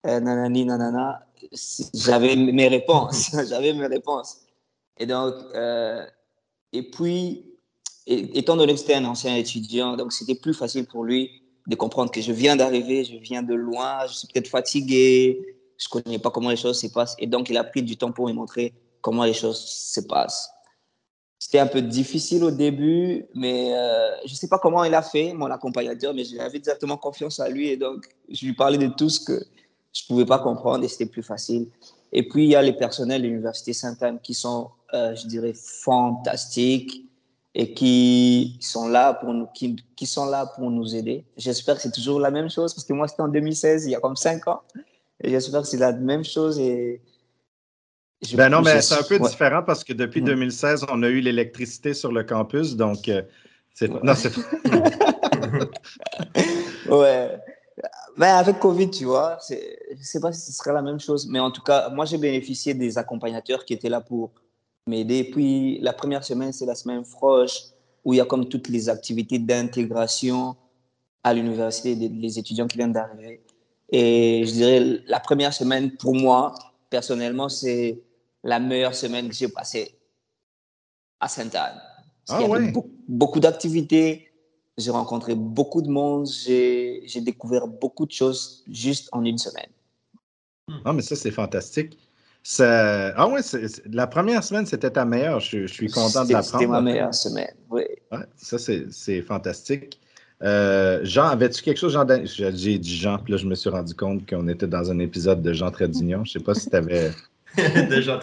euh, 0.07 0.19
nanani, 0.19 0.65
nanana. 0.65 1.27
J'avais 1.93 2.35
mes 2.35 2.67
réponses. 2.67 3.31
j'avais 3.49 3.73
mes 3.73 3.87
réponses. 3.87 4.37
Et 4.97 5.05
donc, 5.05 5.33
euh, 5.55 6.05
et 6.73 6.83
puis, 6.83 7.45
étant 8.07 8.55
donné 8.55 8.73
que 8.73 8.79
c'était 8.79 8.95
un 8.95 9.05
ancien 9.05 9.35
étudiant, 9.35 9.97
donc 9.97 10.13
c'était 10.13 10.35
plus 10.35 10.53
facile 10.53 10.85
pour 10.85 11.03
lui 11.03 11.41
de 11.67 11.75
comprendre 11.75 12.11
que 12.11 12.21
je 12.21 12.31
viens 12.31 12.55
d'arriver, 12.55 13.03
je 13.03 13.17
viens 13.17 13.43
de 13.43 13.53
loin, 13.53 14.05
je 14.07 14.13
suis 14.13 14.27
peut-être 14.27 14.47
fatigué, 14.47 15.57
je 15.77 15.87
ne 15.87 16.01
connais 16.01 16.19
pas 16.19 16.31
comment 16.31 16.49
les 16.49 16.55
choses 16.55 16.79
se 16.79 16.87
passent. 16.87 17.15
Et 17.19 17.27
donc, 17.27 17.49
il 17.49 17.57
a 17.57 17.63
pris 17.63 17.83
du 17.83 17.97
temps 17.97 18.11
pour 18.11 18.27
me 18.27 18.33
montrer 18.33 18.73
comment 19.01 19.23
les 19.23 19.33
choses 19.33 19.59
se 19.59 20.01
passent. 20.01 20.51
C'était 21.39 21.59
un 21.59 21.67
peu 21.67 21.81
difficile 21.81 22.43
au 22.43 22.51
début, 22.51 23.25
mais 23.33 23.73
euh, 23.73 24.11
je 24.25 24.31
ne 24.31 24.35
sais 24.35 24.47
pas 24.47 24.59
comment 24.59 24.83
il 24.83 24.93
a 24.93 25.01
fait, 25.01 25.33
mon 25.33 25.47
accompagnateur, 25.47 26.13
mais 26.13 26.23
j'avais 26.23 26.57
exactement 26.57 26.97
confiance 26.97 27.39
à 27.39 27.49
lui. 27.49 27.69
Et 27.69 27.77
donc, 27.77 28.05
je 28.29 28.45
lui 28.45 28.53
parlais 28.53 28.77
de 28.77 28.87
tout 28.93 29.09
ce 29.09 29.19
que 29.19 29.43
je 29.93 30.03
ne 30.03 30.07
pouvais 30.07 30.25
pas 30.25 30.39
comprendre 30.39 30.83
et 30.83 30.87
c'était 30.87 31.05
plus 31.05 31.23
facile. 31.23 31.67
Et 32.13 32.27
puis, 32.27 32.43
il 32.43 32.49
y 32.49 32.55
a 32.55 32.61
les 32.61 32.73
personnels 32.73 33.21
de 33.21 33.27
l'Université 33.27 33.73
Sainte-Anne 33.73 34.19
qui 34.21 34.33
sont, 34.33 34.69
euh, 34.93 35.15
je 35.15 35.27
dirais, 35.27 35.53
fantastiques 35.55 37.05
et 37.53 37.73
qui 37.73 38.57
sont 38.61 38.87
là 38.87 39.13
pour 39.13 39.33
nous, 39.33 39.47
qui, 39.53 39.75
qui 39.95 40.05
sont 40.05 40.25
là 40.25 40.45
pour 40.45 40.71
nous 40.71 40.95
aider. 40.95 41.25
J'espère 41.37 41.75
que 41.75 41.81
c'est 41.81 41.91
toujours 41.91 42.19
la 42.19 42.31
même 42.31 42.49
chose 42.49 42.73
parce 42.73 42.85
que 42.85 42.93
moi 42.93 43.07
c'était 43.07 43.23
en 43.23 43.27
2016, 43.27 43.85
il 43.85 43.91
y 43.91 43.95
a 43.95 43.99
comme 43.99 44.15
cinq 44.15 44.47
ans, 44.47 44.61
et 45.21 45.29
j'espère 45.29 45.61
que 45.61 45.67
c'est 45.67 45.77
la 45.77 45.91
même 45.91 46.23
chose 46.23 46.59
et 46.59 47.01
ben 48.35 48.49
non, 48.49 48.61
mais 48.61 48.81
c'est 48.81 48.99
un 48.99 49.03
peu 49.03 49.17
différent 49.17 49.63
parce 49.63 49.83
que 49.83 49.93
depuis 49.93 50.21
2016, 50.21 50.85
on 50.91 51.01
a 51.01 51.07
eu 51.07 51.21
l'électricité 51.21 51.95
sur 51.95 52.11
le 52.11 52.23
campus, 52.23 52.75
donc 52.75 53.09
euh, 53.09 53.23
c'est 53.73 53.89
non, 54.03 54.13
c'est 54.13 54.31
ouais. 56.89 57.39
Ben, 58.17 58.35
avec 58.35 58.59
Covid, 58.59 58.89
tu 58.89 59.05
vois, 59.05 59.37
je 59.49 59.55
ne 59.55 60.03
sais 60.03 60.19
pas 60.19 60.31
si 60.31 60.41
ce 60.41 60.51
serait 60.51 60.73
la 60.73 60.81
même 60.81 60.99
chose, 60.99 61.27
mais 61.27 61.39
en 61.39 61.51
tout 61.51 61.61
cas, 61.61 61.89
moi 61.89 62.05
j'ai 62.05 62.17
bénéficié 62.17 62.73
des 62.73 62.97
accompagnateurs 62.97 63.65
qui 63.65 63.73
étaient 63.73 63.89
là 63.89 64.01
pour 64.01 64.31
mais 64.87 65.03
depuis 65.03 65.79
la 65.79 65.93
première 65.93 66.23
semaine, 66.23 66.51
c'est 66.51 66.65
la 66.65 66.75
semaine 66.75 67.05
froche, 67.05 67.59
où 68.03 68.13
il 68.13 68.17
y 68.17 68.21
a 68.21 68.25
comme 68.25 68.49
toutes 68.49 68.67
les 68.67 68.89
activités 68.89 69.37
d'intégration 69.37 70.55
à 71.23 71.33
l'université 71.33 71.95
des 71.95 72.39
étudiants 72.39 72.67
qui 72.67 72.77
viennent 72.77 72.93
d'arriver. 72.93 73.43
Et 73.89 74.43
je 74.45 74.51
dirais, 74.51 74.99
la 75.05 75.19
première 75.19 75.53
semaine, 75.53 75.91
pour 75.97 76.15
moi, 76.15 76.55
personnellement, 76.89 77.47
c'est 77.47 78.01
la 78.43 78.59
meilleure 78.59 78.95
semaine 78.95 79.29
que 79.29 79.35
j'ai 79.35 79.49
passée 79.49 79.95
à 81.19 81.27
Sainte-Anne. 81.27 81.79
Ah 82.29 82.39
il 82.39 82.47
y 82.47 82.51
avait 82.51 82.73
beaucoup, 83.07 83.39
d'activités, 83.39 84.30
j'ai 84.77 84.91
rencontré 84.91 85.35
beaucoup 85.35 85.81
de 85.81 85.89
monde, 85.89 86.27
j'ai 86.27 87.21
découvert 87.21 87.67
beaucoup 87.67 88.05
de 88.05 88.11
choses 88.11 88.63
juste 88.69 89.09
en 89.11 89.23
une 89.23 89.37
semaine. 89.37 89.69
Ah, 90.85 90.93
mais 90.93 91.01
ça, 91.01 91.15
c'est 91.15 91.31
fantastique. 91.31 91.97
Ah 92.59 93.27
ouais, 93.27 93.41
la 93.91 94.07
première 94.07 94.43
semaine, 94.43 94.65
c'était 94.65 94.89
ta 94.89 95.05
meilleure. 95.05 95.39
Je, 95.39 95.67
suis 95.67 95.89
content 95.89 96.25
de 96.25 96.33
l'apprendre. 96.33 96.59
C'était 96.59 96.67
ma 96.67 96.81
meilleure 96.81 97.13
semaine, 97.13 97.53
oui. 97.69 97.83
ça, 98.35 98.57
c'est 98.57 99.21
fantastique. 99.21 99.99
Euh, 100.43 101.01
Jean, 101.03 101.27
avais-tu 101.27 101.61
quelque 101.61 101.77
chose, 101.77 101.93
Jean? 101.93 102.05
J'ai 102.25 102.79
dit 102.79 102.97
Jean, 102.97 103.19
puis 103.19 103.33
là, 103.33 103.37
je 103.37 103.45
me 103.45 103.53
suis 103.53 103.69
rendu 103.69 103.93
compte 103.93 104.27
qu'on 104.27 104.47
était 104.47 104.67
dans 104.67 104.89
un 104.89 104.99
épisode 104.99 105.41
de 105.41 105.53
Jean 105.53 105.69
Tradignon. 105.69 106.25
Je 106.25 106.37
ne 106.37 106.39
sais 106.39 106.43
pas 106.43 106.55
si 106.55 106.69
tu 106.69 106.75
avais. 106.75 107.11
de 107.57 108.01
Jean 108.01 108.19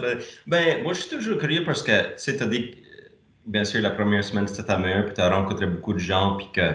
Ben, 0.47 0.83
moi, 0.83 0.95
je 0.95 1.02
suis 1.02 1.17
toujours 1.17 1.38
curieux 1.38 1.62
parce 1.64 1.83
que, 1.83 2.47
dit, 2.49 2.75
bien 3.49 3.64
sûr, 3.64 3.81
la 3.81 3.90
première 3.90 4.23
semaine, 4.23 4.47
c'était 4.47 4.64
ta 4.64 4.78
meilleure, 4.78 5.07
puis 5.07 5.14
tu 5.14 5.21
as 5.21 5.35
rencontré 5.35 5.67
beaucoup 5.67 5.95
de 5.95 5.99
gens, 5.99 6.37
puis 6.37 6.49
que, 6.52 6.75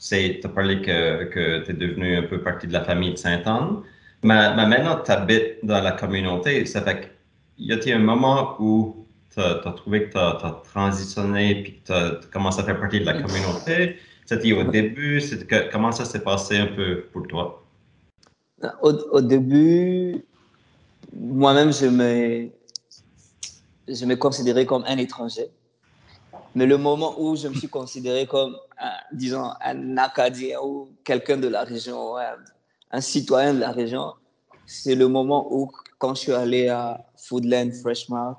tu 0.00 0.40
as 0.44 0.48
parlé 0.48 0.80
que, 0.80 1.24
que 1.24 1.64
tu 1.64 1.70
es 1.72 1.74
devenu 1.74 2.16
un 2.16 2.22
peu 2.22 2.40
partie 2.40 2.66
de 2.66 2.72
la 2.72 2.84
famille 2.84 3.12
de 3.12 3.18
Sainte-Anne. 3.18 3.82
Mais, 4.22 4.54
maintenant, 4.54 5.00
tu 5.04 5.10
habites 5.10 5.64
dans 5.64 5.80
la 5.82 5.92
communauté. 5.92 6.64
Ça 6.64 6.80
fait 6.80 7.12
qu'il 7.56 7.66
y 7.66 7.92
a 7.92 7.96
un 7.96 8.00
moment 8.00 8.56
où 8.60 9.06
tu 9.34 9.40
as, 9.40 9.72
trouvé 9.72 10.08
que 10.08 10.12
tu 10.12 10.18
as, 10.18 10.62
transitionné 10.72 11.62
puis 11.62 11.72
que 11.74 11.86
tu 11.86 11.92
as 11.92 12.20
commencé 12.32 12.60
à 12.60 12.64
faire 12.64 12.80
partie 12.80 13.00
de 13.00 13.06
la 13.06 13.20
communauté? 13.20 13.96
C'était 14.24 14.52
au 14.52 14.64
début. 14.64 15.22
Comment 15.70 15.92
ça 15.92 16.04
s'est 16.04 16.22
passé 16.22 16.56
un 16.56 16.66
peu 16.66 17.02
pour 17.12 17.26
toi? 17.28 17.62
Au, 18.82 18.90
au 18.90 19.20
début, 19.20 20.24
moi-même, 21.14 21.72
je 21.72 21.86
me, 21.86 22.48
je 23.86 24.04
me 24.04 24.16
considérais 24.16 24.66
comme 24.66 24.84
un 24.86 24.96
étranger. 24.96 25.48
Mais 26.56 26.64
le 26.64 26.78
moment 26.78 27.20
où 27.20 27.36
je 27.36 27.48
me 27.48 27.54
suis 27.54 27.68
considéré 27.68 28.26
comme, 28.26 28.56
disons, 29.12 29.50
un 29.60 29.98
Acadien 29.98 30.58
ou 30.64 30.88
quelqu'un 31.04 31.36
de 31.36 31.48
la 31.48 31.64
région, 31.64 32.14
un 32.90 33.00
citoyen 33.02 33.52
de 33.52 33.60
la 33.60 33.72
région, 33.72 34.14
c'est 34.64 34.94
le 34.94 35.06
moment 35.06 35.46
où, 35.52 35.70
quand 35.98 36.14
je 36.14 36.20
suis 36.20 36.32
allé 36.32 36.68
à 36.68 37.04
Foodland 37.14 37.74
Freshmart, 37.74 38.38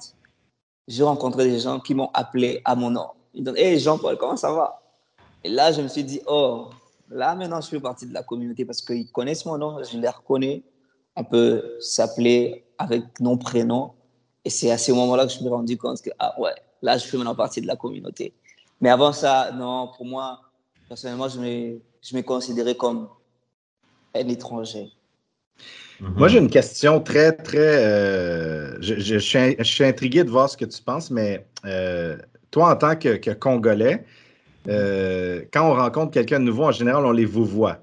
j'ai 0.87 1.03
rencontré 1.03 1.45
des 1.47 1.59
gens 1.59 1.79
qui 1.79 1.93
m'ont 1.93 2.09
appelé 2.15 2.59
à 2.65 2.75
mon 2.75 2.89
nom. 2.89 3.09
Ils 3.35 3.43
disent 3.43 3.53
Hey 3.55 3.79
Jean-Paul, 3.79 4.17
comment 4.17 4.35
ça 4.35 4.51
va? 4.51 4.81
Et 5.43 5.49
là, 5.49 5.71
je 5.71 5.83
me 5.83 5.87
suis 5.87 6.03
dit 6.03 6.19
Oh, 6.25 6.69
là 7.11 7.35
maintenant, 7.35 7.61
je 7.61 7.67
fais 7.67 7.79
partie 7.79 8.07
de 8.07 8.15
la 8.15 8.23
communauté 8.23 8.65
parce 8.65 8.81
qu'ils 8.81 9.11
connaissent 9.11 9.45
mon 9.45 9.59
nom, 9.59 9.83
je 9.83 9.95
les 9.95 10.09
reconnais. 10.09 10.63
On 11.15 11.23
peut 11.23 11.77
s'appeler 11.79 12.65
avec 12.79 13.19
nom, 13.19 13.37
prénom. 13.37 13.93
Et 14.43 14.49
c'est 14.49 14.71
à 14.71 14.79
ce 14.79 14.91
moment-là 14.91 15.27
que 15.27 15.33
je 15.33 15.37
me 15.37 15.41
suis 15.41 15.49
rendu 15.49 15.77
compte 15.77 16.01
que, 16.01 16.09
ah 16.17 16.33
ouais, 16.39 16.55
là, 16.81 16.97
je 16.97 17.05
fais 17.05 17.17
maintenant 17.17 17.35
partie 17.35 17.61
de 17.61 17.67
la 17.67 17.75
communauté. 17.75 18.33
Mais 18.81 18.89
avant 18.89 19.13
ça, 19.13 19.51
non, 19.51 19.91
pour 19.95 20.05
moi, 20.05 20.39
personnellement, 20.87 21.27
je 21.27 21.39
me, 21.39 21.79
je 22.01 22.15
me 22.15 22.21
considérais 22.21 22.75
comme 22.75 23.07
un 24.15 24.27
étranger. 24.27 24.91
Mhm. 25.99 26.13
Moi, 26.15 26.27
j'ai 26.27 26.37
une 26.37 26.49
question 26.49 26.99
très, 26.99 27.31
très. 27.31 27.85
Euh, 27.85 28.75
je, 28.81 28.99
je, 28.99 29.17
suis, 29.17 29.83
intrigué 29.83 30.23
de 30.23 30.29
voir 30.29 30.49
ce 30.49 30.57
que 30.57 30.65
tu 30.65 30.81
penses, 30.81 31.09
mais 31.09 31.45
euh, 31.65 32.17
toi, 32.51 32.71
en 32.71 32.75
tant 32.75 32.95
que, 32.95 33.33
Congolais, 33.33 34.05
euh, 34.67 35.43
quand 35.51 35.69
on 35.69 35.73
rencontre 35.73 36.11
quelqu'un 36.11 36.39
de 36.39 36.45
nouveau, 36.45 36.65
en 36.65 36.71
général, 36.71 37.05
on 37.05 37.11
les 37.11 37.25
vous 37.25 37.45
voit. 37.45 37.79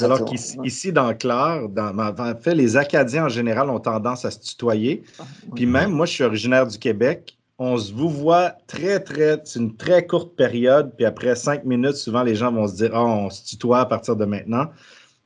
Alors 0.00 0.24
qu'ici, 0.24 0.92
dans 0.92 1.12
Clare, 1.14 1.68
dans, 1.68 1.98
en 1.98 2.36
fait, 2.36 2.54
les 2.54 2.78
Acadiens 2.78 3.26
en 3.26 3.28
général 3.28 3.68
ont 3.68 3.80
tendance 3.80 4.24
à 4.24 4.30
se 4.30 4.40
tutoyer. 4.40 5.02
Ah, 5.18 5.24
Puis 5.54 5.66
même, 5.66 5.90
moi, 5.90 6.06
je 6.06 6.12
suis 6.12 6.24
originaire 6.24 6.66
du 6.66 6.78
Québec 6.78 7.36
on 7.58 7.76
se 7.76 7.92
vous 7.92 8.08
voit 8.08 8.56
très, 8.66 9.00
très, 9.00 9.40
c'est 9.44 9.60
une 9.60 9.76
très 9.76 10.06
courte 10.06 10.36
période, 10.36 10.92
puis 10.96 11.04
après 11.04 11.36
cinq 11.36 11.64
minutes, 11.64 11.96
souvent 11.96 12.22
les 12.22 12.34
gens 12.34 12.52
vont 12.52 12.66
se 12.66 12.74
dire, 12.74 12.90
oh, 12.94 12.98
on 12.98 13.30
se 13.30 13.44
tutoie 13.44 13.80
à 13.80 13.86
partir 13.86 14.16
de 14.16 14.24
maintenant. 14.24 14.66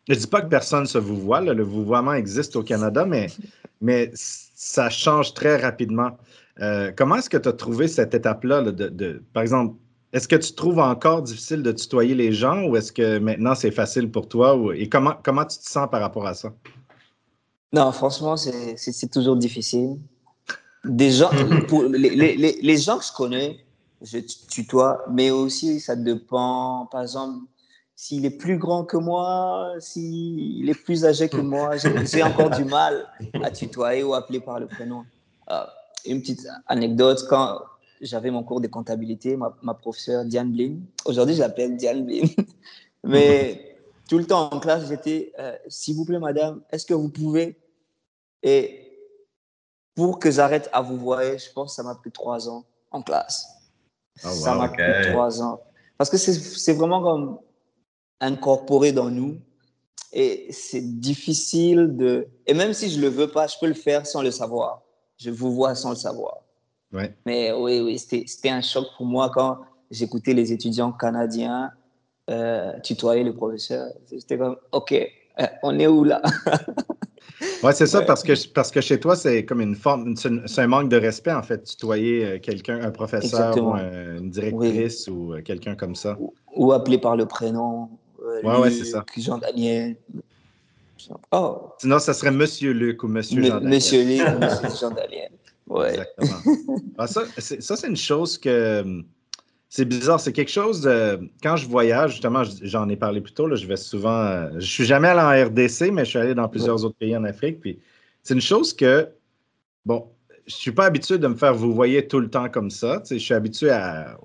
Je 0.08 0.14
ne 0.14 0.18
dis 0.18 0.26
pas 0.26 0.40
que 0.40 0.48
personne 0.48 0.86
se 0.86 0.98
vous 0.98 1.16
voit, 1.16 1.40
le 1.40 1.62
vouvoiement 1.62 2.14
existe 2.14 2.56
au 2.56 2.62
Canada, 2.62 3.04
mais, 3.06 3.28
mais 3.80 4.10
ça 4.14 4.90
change 4.90 5.34
très 5.34 5.56
rapidement. 5.56 6.18
Euh, 6.60 6.92
comment 6.96 7.16
est-ce 7.16 7.30
que 7.30 7.36
tu 7.36 7.48
as 7.48 7.52
trouvé 7.52 7.88
cette 7.88 8.14
étape-là? 8.14 8.62
de, 8.72 9.22
par 9.32 9.42
exemple, 9.42 9.76
est-ce 10.12 10.26
que 10.26 10.36
tu 10.36 10.54
trouves 10.54 10.78
encore 10.80 11.22
difficile 11.22 11.62
de 11.62 11.72
tutoyer 11.72 12.14
les 12.14 12.32
gens 12.32 12.64
ou 12.64 12.76
est-ce 12.76 12.92
que 12.92 13.18
maintenant 13.18 13.54
c'est 13.54 13.70
facile 13.70 14.10
pour 14.10 14.28
toi? 14.28 14.58
et 14.74 14.88
comment, 14.88 15.14
comment 15.22 15.44
tu 15.44 15.58
te 15.58 15.68
sens 15.68 15.88
par 15.90 16.00
rapport 16.00 16.26
à 16.26 16.34
ça? 16.34 16.52
Non, 17.72 17.92
franchement, 17.92 18.36
c'est 18.36 19.10
toujours 19.12 19.36
difficile. 19.36 19.98
Des 20.84 21.10
gens, 21.10 21.30
pour 21.68 21.84
les, 21.84 22.10
les, 22.10 22.58
les, 22.60 22.76
gens 22.76 22.98
que 22.98 23.04
je 23.04 23.12
connais, 23.12 23.58
je 24.00 24.18
tutoie, 24.18 25.04
mais 25.10 25.30
aussi 25.30 25.80
ça 25.80 25.96
dépend, 25.96 26.86
par 26.90 27.02
exemple, 27.02 27.44
s'il 27.94 28.24
est 28.24 28.38
plus 28.38 28.58
grand 28.58 28.84
que 28.84 28.96
moi, 28.96 29.74
s'il 29.80 30.68
est 30.68 30.82
plus 30.84 31.04
âgé 31.04 31.28
que 31.28 31.38
moi, 31.38 31.72
j'ai 31.76 32.22
encore 32.22 32.50
du 32.50 32.64
mal 32.64 33.06
à 33.42 33.50
tutoyer 33.50 34.04
ou 34.04 34.14
appeler 34.14 34.38
par 34.38 34.60
le 34.60 34.68
prénom. 34.68 35.04
Euh, 35.50 35.64
une 36.06 36.20
petite 36.20 36.46
anecdote, 36.68 37.24
quand 37.28 37.58
j'avais 38.00 38.30
mon 38.30 38.44
cours 38.44 38.60
de 38.60 38.68
comptabilité, 38.68 39.36
ma, 39.36 39.56
ma 39.62 39.74
professeure 39.74 40.24
Diane 40.24 40.52
Blin, 40.52 40.76
aujourd'hui 41.04 41.34
je 41.34 41.40
l'appelle 41.40 41.76
Diane 41.76 42.06
Blin, 42.06 42.22
mais 43.04 43.76
tout 44.08 44.18
le 44.18 44.26
temps 44.26 44.48
en 44.52 44.60
classe, 44.60 44.88
j'étais, 44.88 45.32
euh, 45.38 45.56
s'il 45.68 45.96
vous 45.96 46.04
plaît 46.04 46.20
madame, 46.20 46.60
est-ce 46.70 46.86
que 46.86 46.94
vous 46.94 47.08
pouvez 47.08 47.56
Et 48.42 48.87
pour 49.98 50.20
que 50.20 50.30
j'arrête 50.30 50.70
à 50.72 50.80
vous 50.80 50.96
voir, 50.96 51.22
je 51.22 51.52
pense 51.52 51.72
que 51.72 51.74
ça 51.74 51.82
m'a 51.82 51.96
pris 51.96 52.12
trois 52.12 52.48
ans 52.48 52.64
en 52.92 53.02
classe. 53.02 53.48
Oh, 54.24 54.28
ça 54.28 54.54
m'a 54.54 54.68
pris 54.68 55.10
trois 55.10 55.42
ans. 55.42 55.60
Parce 55.96 56.08
que 56.08 56.16
c'est 56.16 56.72
vraiment 56.72 57.02
comme 57.02 57.40
incorporé 58.20 58.92
dans 58.92 59.10
nous. 59.10 59.40
Et 60.12 60.46
c'est 60.52 61.00
difficile 61.00 61.96
de... 61.96 62.28
Et 62.46 62.54
même 62.54 62.74
si 62.74 62.90
je 62.90 62.98
ne 62.98 63.02
le 63.02 63.08
veux 63.08 63.26
pas, 63.26 63.48
je 63.48 63.56
peux 63.60 63.66
le 63.66 63.74
faire 63.74 64.06
sans 64.06 64.22
le 64.22 64.30
savoir. 64.30 64.82
Je 65.16 65.30
vous 65.30 65.52
vois 65.52 65.74
sans 65.74 65.90
le 65.90 65.96
savoir. 65.96 66.44
Ouais. 66.92 67.12
Mais 67.26 67.50
oui, 67.50 67.80
oui, 67.80 67.98
c'était 67.98 68.50
un 68.50 68.60
choc 68.60 68.86
pour 68.96 69.04
moi 69.04 69.32
quand 69.34 69.58
j'écoutais 69.90 70.32
les 70.32 70.52
étudiants 70.52 70.92
canadiens 70.92 71.72
euh, 72.30 72.78
tutoyer 72.84 73.24
le 73.24 73.34
professeur. 73.34 73.92
J'étais 74.08 74.38
comme, 74.38 74.58
OK, 74.70 74.92
euh, 74.92 75.46
on 75.64 75.76
est 75.76 75.88
où 75.88 76.04
là? 76.04 76.22
Oui, 77.62 77.72
c'est 77.74 77.86
ça, 77.86 78.02
parce, 78.02 78.22
que, 78.22 78.32
parce 78.50 78.70
que 78.70 78.80
chez 78.80 79.00
toi, 79.00 79.16
c'est 79.16 79.44
comme 79.44 79.60
une 79.60 79.74
forme, 79.74 80.14
c'est 80.16 80.60
un 80.60 80.66
manque 80.66 80.88
de 80.88 80.96
respect, 80.96 81.32
en 81.32 81.42
fait, 81.42 81.64
tutoyer 81.64 82.24
euh, 82.24 82.38
quelqu'un, 82.38 82.80
un 82.82 82.90
professeur 82.90 83.56
ou 83.56 83.74
une 83.74 84.30
directrice 84.30 85.08
ou 85.08 85.34
euh, 85.34 85.42
quelqu'un 85.42 85.74
comme 85.74 85.94
ça. 85.94 86.16
Ou, 86.54 86.72
appeler 86.72 86.98
par 86.98 87.16
le 87.16 87.26
prénom. 87.26 87.88
Euh, 88.22 88.40
oui, 88.44 88.56
ouais, 88.56 88.70
c'est 88.70 88.84
ça. 88.84 89.04
Jean-Daniel. 89.16 89.96
Oh. 91.32 91.70
Sinon, 91.78 91.98
ça 91.98 92.12
serait 92.12 92.30
Monsieur 92.30 92.72
Luc 92.72 93.02
ou 93.02 93.08
Monsieur 93.08 93.42
Jean-Daniel. 93.42 93.68
Monsieur 93.68 94.04
Luc 94.04 94.20
ou 94.20 94.38
Monsieur 94.40 94.78
Jean-Daniel. 94.80 95.30
Ouais. 95.68 95.90
Exactement. 95.90 96.78
Ah, 96.96 97.06
ça, 97.06 97.22
c'est 97.38 97.88
une 97.88 97.96
chose 97.96 98.38
que 98.38 99.02
c'est 99.68 99.84
bizarre, 99.84 100.18
c'est 100.18 100.32
quelque 100.32 100.50
chose 100.50 100.80
de. 100.80 101.20
Quand 101.42 101.56
je 101.56 101.68
voyage, 101.68 102.12
justement, 102.12 102.42
j'en 102.62 102.88
ai 102.88 102.96
parlé 102.96 103.20
plus 103.20 103.34
tôt, 103.34 103.46
là, 103.46 103.56
je 103.56 103.66
vais 103.66 103.76
souvent. 103.76 104.24
Euh, 104.24 104.50
je 104.58 104.66
suis 104.66 104.84
jamais 104.84 105.08
allé 105.08 105.20
en 105.20 105.48
RDC, 105.48 105.92
mais 105.92 106.04
je 106.04 106.10
suis 106.10 106.18
allé 106.18 106.34
dans 106.34 106.48
plusieurs 106.48 106.84
autres 106.84 106.96
pays 106.96 107.14
en 107.16 107.24
Afrique. 107.24 107.60
Puis 107.60 107.78
c'est 108.22 108.34
une 108.34 108.40
chose 108.40 108.72
que, 108.72 109.08
bon, 109.84 110.06
je 110.46 110.54
suis 110.54 110.72
pas 110.72 110.86
habitué 110.86 111.18
de 111.18 111.26
me 111.26 111.34
faire 111.34 111.54
vous 111.54 111.74
voyez 111.74 112.06
tout 112.08 112.20
le 112.20 112.30
temps 112.30 112.48
comme 112.48 112.70
ça. 112.70 113.02
Je 113.10 113.18
suis 113.18 113.34
habitué 113.34 113.70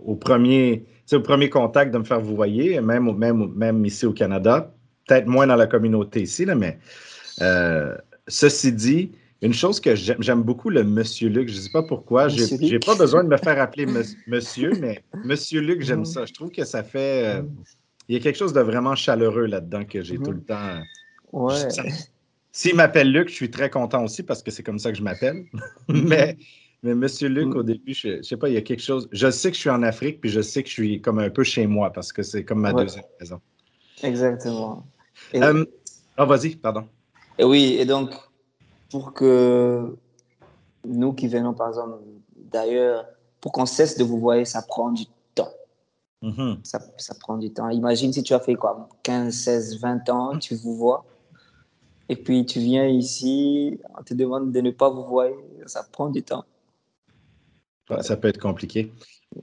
au, 0.05 0.15
premier, 0.15 0.85
au 1.11 1.19
premier 1.19 1.49
contact 1.49 1.93
de 1.93 1.97
me 1.97 2.05
faire 2.05 2.21
vous 2.21 2.35
voyez, 2.35 2.79
même, 2.79 3.13
même, 3.17 3.51
même 3.53 3.85
ici 3.85 4.05
au 4.05 4.13
Canada. 4.13 4.73
Peut-être 5.05 5.27
moins 5.27 5.47
dans 5.47 5.57
la 5.57 5.67
communauté 5.67 6.21
ici, 6.21 6.45
mais 6.45 6.79
euh, 7.41 7.97
ceci 8.29 8.71
dit, 8.71 9.11
une 9.43 9.53
chose 9.53 9.81
que 9.81 9.93
j'aime 9.95 10.41
beaucoup 10.41 10.69
le 10.69 10.83
Monsieur 10.85 11.27
Luc, 11.27 11.49
je 11.49 11.55
ne 11.55 11.59
sais 11.59 11.71
pas 11.71 11.83
pourquoi, 11.83 12.29
je 12.29 12.55
n'ai 12.55 12.79
pas 12.79 12.95
besoin 12.95 13.23
de 13.25 13.29
me 13.29 13.37
faire 13.37 13.61
appeler 13.61 13.85
Monsieur, 14.27 14.71
mais 14.79 15.03
Monsieur 15.25 15.59
Luc, 15.59 15.81
j'aime 15.81 15.99
mhm. 15.99 16.05
ça. 16.05 16.25
Je 16.25 16.33
trouve 16.33 16.49
que 16.49 16.63
ça 16.63 16.81
fait. 16.83 17.25
Euh, 17.25 17.41
mhm. 17.41 17.63
il 18.07 18.15
y 18.15 18.17
a 18.17 18.21
quelque 18.21 18.37
chose 18.37 18.53
de 18.53 18.61
vraiment 18.61 18.95
chaleureux 18.95 19.45
là-dedans 19.45 19.83
que 19.83 20.01
j'ai 20.01 20.15
tout 20.15 20.31
le 20.31 20.37
mhm. 20.37 20.45
temps. 20.45 20.81
Ouais. 21.33 21.67
S'il 22.53 22.75
m'appelle 22.75 23.11
Luc, 23.11 23.29
je 23.29 23.33
suis 23.33 23.51
très 23.51 23.69
content 23.69 24.03
aussi 24.03 24.23
parce 24.23 24.41
que 24.41 24.49
c'est 24.49 24.63
comme 24.63 24.79
ça 24.79 24.91
que 24.91 24.97
je 24.97 25.03
m'appelle. 25.03 25.45
mais, 25.89 26.37
mais 26.81 26.95
Monsieur 26.95 27.27
Luc, 27.27 27.53
au 27.53 27.63
début, 27.63 27.93
je 27.93 28.07
ne 28.07 28.21
sais 28.21 28.37
pas, 28.37 28.47
il 28.47 28.53
y 28.53 28.57
a 28.57 28.61
quelque 28.61 28.83
chose. 28.83 29.09
Je 29.11 29.29
sais 29.29 29.49
que 29.51 29.55
je 29.55 29.61
suis 29.61 29.69
en 29.69 29.83
Afrique, 29.83 30.21
puis 30.21 30.29
je 30.29 30.39
sais 30.39 30.63
que 30.63 30.69
je 30.69 30.73
suis 30.73 31.01
comme 31.01 31.19
un 31.19 31.29
peu 31.29 31.43
chez 31.43 31.67
moi 31.67 31.91
parce 31.91 32.13
que 32.13 32.23
c'est 32.23 32.45
comme 32.45 32.61
ma 32.61 32.71
deuxième 32.71 33.03
maison. 33.19 33.41
Exactement. 34.03 34.85
Euh, 35.35 35.65
oh, 36.17 36.25
vas-y, 36.25 36.55
pardon. 36.55 36.87
Et 37.39 37.43
oui, 37.43 37.77
et 37.79 37.85
donc, 37.85 38.11
pour 38.93 39.11
que 39.11 39.97
nous 40.85 41.13
qui 41.13 41.27
venons, 41.27 41.55
par 41.55 41.69
exemple, 41.69 41.97
d'ailleurs, 42.35 43.07
pour 43.41 43.51
qu'on 43.51 43.65
cesse 43.65 43.97
de 43.97 44.03
vous 44.03 44.19
voir, 44.19 44.45
ça 44.45 44.61
prend 44.61 44.91
du 44.91 45.05
temps. 45.33 45.49
Mm-hmm. 46.21 46.59
ça, 46.63 46.79
ça, 46.97 47.15
prend 47.15 47.37
du 47.37 47.51
temps. 47.51 47.69
Imagine 47.69 48.13
si 48.13 48.21
tu 48.21 48.35
as 48.35 48.39
fait 48.39 48.53
quoi, 48.53 48.87
15, 49.01 49.33
16, 49.33 49.79
20 49.79 50.09
ans, 50.09 50.37
tu 50.37 50.53
vous 50.53 50.75
vois, 50.75 51.05
et 52.07 52.15
puis 52.15 52.45
tu 52.45 52.59
viens 52.59 52.85
ici, 52.85 53.79
on 53.97 54.03
te 54.03 54.13
demande 54.13 54.51
de 54.51 54.61
ne 54.61 54.69
pas 54.69 54.91
vous 54.91 55.05
voir, 55.05 55.29
ça 55.65 55.81
prend 55.91 56.09
du 56.09 56.21
temps. 56.21 56.45
Ça 58.01 58.17
peut 58.17 58.27
être 58.27 58.39
compliqué. 58.39 58.91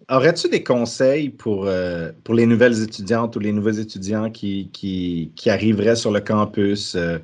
Aurais-tu 0.09 0.49
des 0.49 0.63
conseils 0.63 1.31
pour, 1.31 1.67
euh, 1.67 2.13
pour 2.25 2.35
les 2.35 2.47
nouvelles 2.47 2.83
étudiantes 2.83 3.35
ou 3.37 3.39
les 3.39 3.53
nouveaux 3.53 3.71
étudiants 3.71 4.31
qui, 4.31 4.71
qui, 4.73 5.51
arriveraient 5.51 5.97
sur 5.97 6.11
le 6.11 6.21
campus? 6.21 6.95
Euh, 6.95 7.19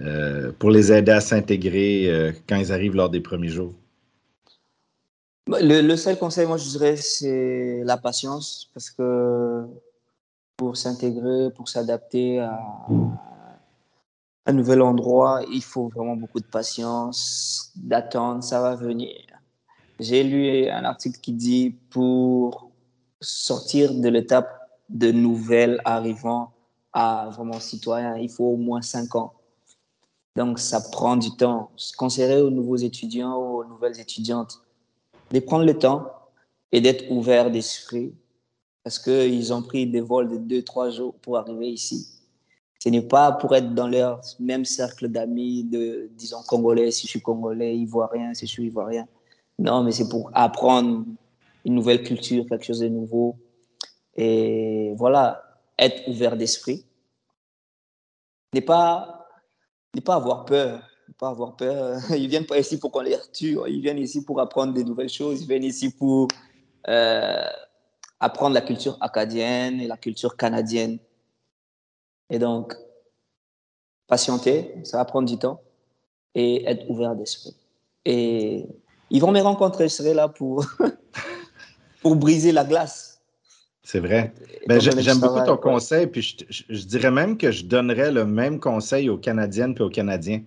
euh, 0.00 0.50
pour 0.58 0.70
les 0.70 0.92
aider 0.92 1.12
à 1.12 1.20
s'intégrer 1.20 2.32
quand 2.48 2.56
ils 2.56 2.72
arrivent 2.72 2.94
lors 2.94 3.10
des 3.10 3.20
premiers 3.20 3.48
jours? 3.48 3.74
Bah, 5.46 5.58
le, 5.60 5.96
seul 5.96 6.18
conseil, 6.18 6.46
moi, 6.46 6.56
je 6.56 6.68
dirais, 6.68 6.96
c'est 6.96 7.82
la 7.84 7.98
patience, 7.98 8.70
parce 8.72 8.90
que 8.90 9.66
pour 10.56 10.76
s'intégrer, 10.76 11.50
pour 11.54 11.68
s'adapter 11.68 12.38
à, 12.38 12.58
un 14.46 14.52
nouvel 14.52 14.80
endroit, 14.80 15.42
il 15.50 15.62
faut 15.62 15.88
vraiment 15.88 16.16
beaucoup 16.16 16.40
de 16.40 16.46
patience, 16.46 17.72
d'attendre, 17.76 18.42
ça 18.42 18.60
va 18.60 18.74
venir. 18.74 19.29
J'ai 20.00 20.24
lu 20.24 20.66
un 20.70 20.84
article 20.84 21.20
qui 21.20 21.34
dit 21.34 21.76
pour 21.90 22.70
sortir 23.20 23.92
de 23.92 24.08
l'étape 24.08 24.48
de 24.88 25.12
nouvelles 25.12 25.78
arrivant 25.84 26.52
à 26.94 27.28
vraiment 27.30 27.60
citoyen, 27.60 28.16
il 28.16 28.30
faut 28.30 28.46
au 28.46 28.56
moins 28.56 28.80
cinq 28.80 29.14
ans. 29.14 29.34
Donc, 30.36 30.58
ça 30.58 30.80
prend 30.80 31.18
du 31.18 31.30
temps. 31.36 31.70
Je 31.76 31.94
conseillerais 31.98 32.40
aux 32.40 32.48
nouveaux 32.48 32.78
étudiants, 32.78 33.36
aux 33.36 33.64
nouvelles 33.66 34.00
étudiantes, 34.00 34.62
de 35.32 35.38
prendre 35.38 35.66
le 35.66 35.78
temps 35.78 36.06
et 36.72 36.80
d'être 36.80 37.10
ouverts 37.10 37.50
d'esprit 37.50 38.14
parce 38.82 38.98
qu'ils 38.98 39.52
ont 39.52 39.60
pris 39.60 39.86
des 39.86 40.00
vols 40.00 40.30
de 40.30 40.38
deux, 40.38 40.62
trois 40.62 40.88
jours 40.88 41.14
pour 41.16 41.36
arriver 41.36 41.68
ici. 41.68 42.08
Ce 42.82 42.88
n'est 42.88 43.02
pas 43.02 43.32
pour 43.32 43.54
être 43.54 43.74
dans 43.74 43.86
leur 43.86 44.22
même 44.38 44.64
cercle 44.64 45.08
d'amis, 45.08 45.64
de, 45.64 46.08
disons, 46.16 46.42
congolais, 46.48 46.90
si 46.90 47.06
je 47.06 47.10
suis 47.10 47.20
congolais, 47.20 47.76
ivoirien, 47.76 48.32
si 48.32 48.46
je 48.46 48.50
suis 48.50 48.64
ivoirien. 48.64 49.06
Non, 49.60 49.84
mais 49.84 49.92
c'est 49.92 50.08
pour 50.08 50.30
apprendre 50.32 51.04
une 51.66 51.74
nouvelle 51.74 52.02
culture, 52.02 52.46
quelque 52.48 52.64
chose 52.64 52.80
de 52.80 52.88
nouveau. 52.88 53.36
Et 54.16 54.94
voilà, 54.96 55.60
être 55.78 56.08
ouvert 56.08 56.34
d'esprit. 56.34 56.86
Ne 58.54 58.60
pas, 58.60 59.28
ne 59.94 60.00
pas 60.00 60.14
avoir 60.14 60.46
peur. 60.46 60.82
Pas 61.18 61.28
avoir 61.28 61.56
peur. 61.56 62.00
Ils 62.10 62.28
viennent 62.28 62.46
pas 62.46 62.58
ici 62.58 62.78
pour 62.78 62.90
qu'on 62.90 63.02
les 63.02 63.18
tue. 63.34 63.58
Ils 63.68 63.82
viennent 63.82 63.98
ici 63.98 64.24
pour 64.24 64.40
apprendre 64.40 64.72
des 64.72 64.82
nouvelles 64.82 65.10
choses. 65.10 65.42
Ils 65.42 65.48
viennent 65.48 65.64
ici 65.64 65.90
pour 65.90 66.28
euh, 66.88 67.44
apprendre 68.18 68.54
la 68.54 68.62
culture 68.62 68.96
acadienne 69.02 69.78
et 69.78 69.86
la 69.86 69.98
culture 69.98 70.38
canadienne. 70.38 70.98
Et 72.30 72.38
donc, 72.38 72.74
patienter, 74.06 74.74
ça 74.84 74.96
va 74.96 75.04
prendre 75.04 75.28
du 75.28 75.36
temps 75.36 75.60
et 76.34 76.64
être 76.64 76.88
ouvert 76.88 77.14
d'esprit. 77.14 77.54
Et 78.06 78.66
ils 79.10 79.20
vont 79.20 79.32
me 79.32 79.40
rencontrer, 79.40 79.88
je 79.88 79.94
serai 79.94 80.14
là 80.14 80.28
pour, 80.28 80.66
pour 82.02 82.16
briser 82.16 82.52
la 82.52 82.64
glace. 82.64 83.20
C'est 83.82 84.00
vrai. 84.00 84.32
Ben, 84.68 84.80
J'aime 84.80 85.18
beaucoup 85.18 85.44
ton 85.44 85.56
conseil, 85.56 86.06
puis 86.06 86.22
je, 86.22 86.62
je, 86.68 86.84
dirais 86.84 87.10
même 87.10 87.36
que 87.36 87.50
je 87.50 87.64
donnerais 87.64 88.12
le 88.12 88.24
même 88.24 88.60
conseil 88.60 89.08
aux 89.08 89.18
Canadiennes 89.18 89.74
et 89.76 89.82
aux 89.82 89.90
Canadiens. 89.90 90.42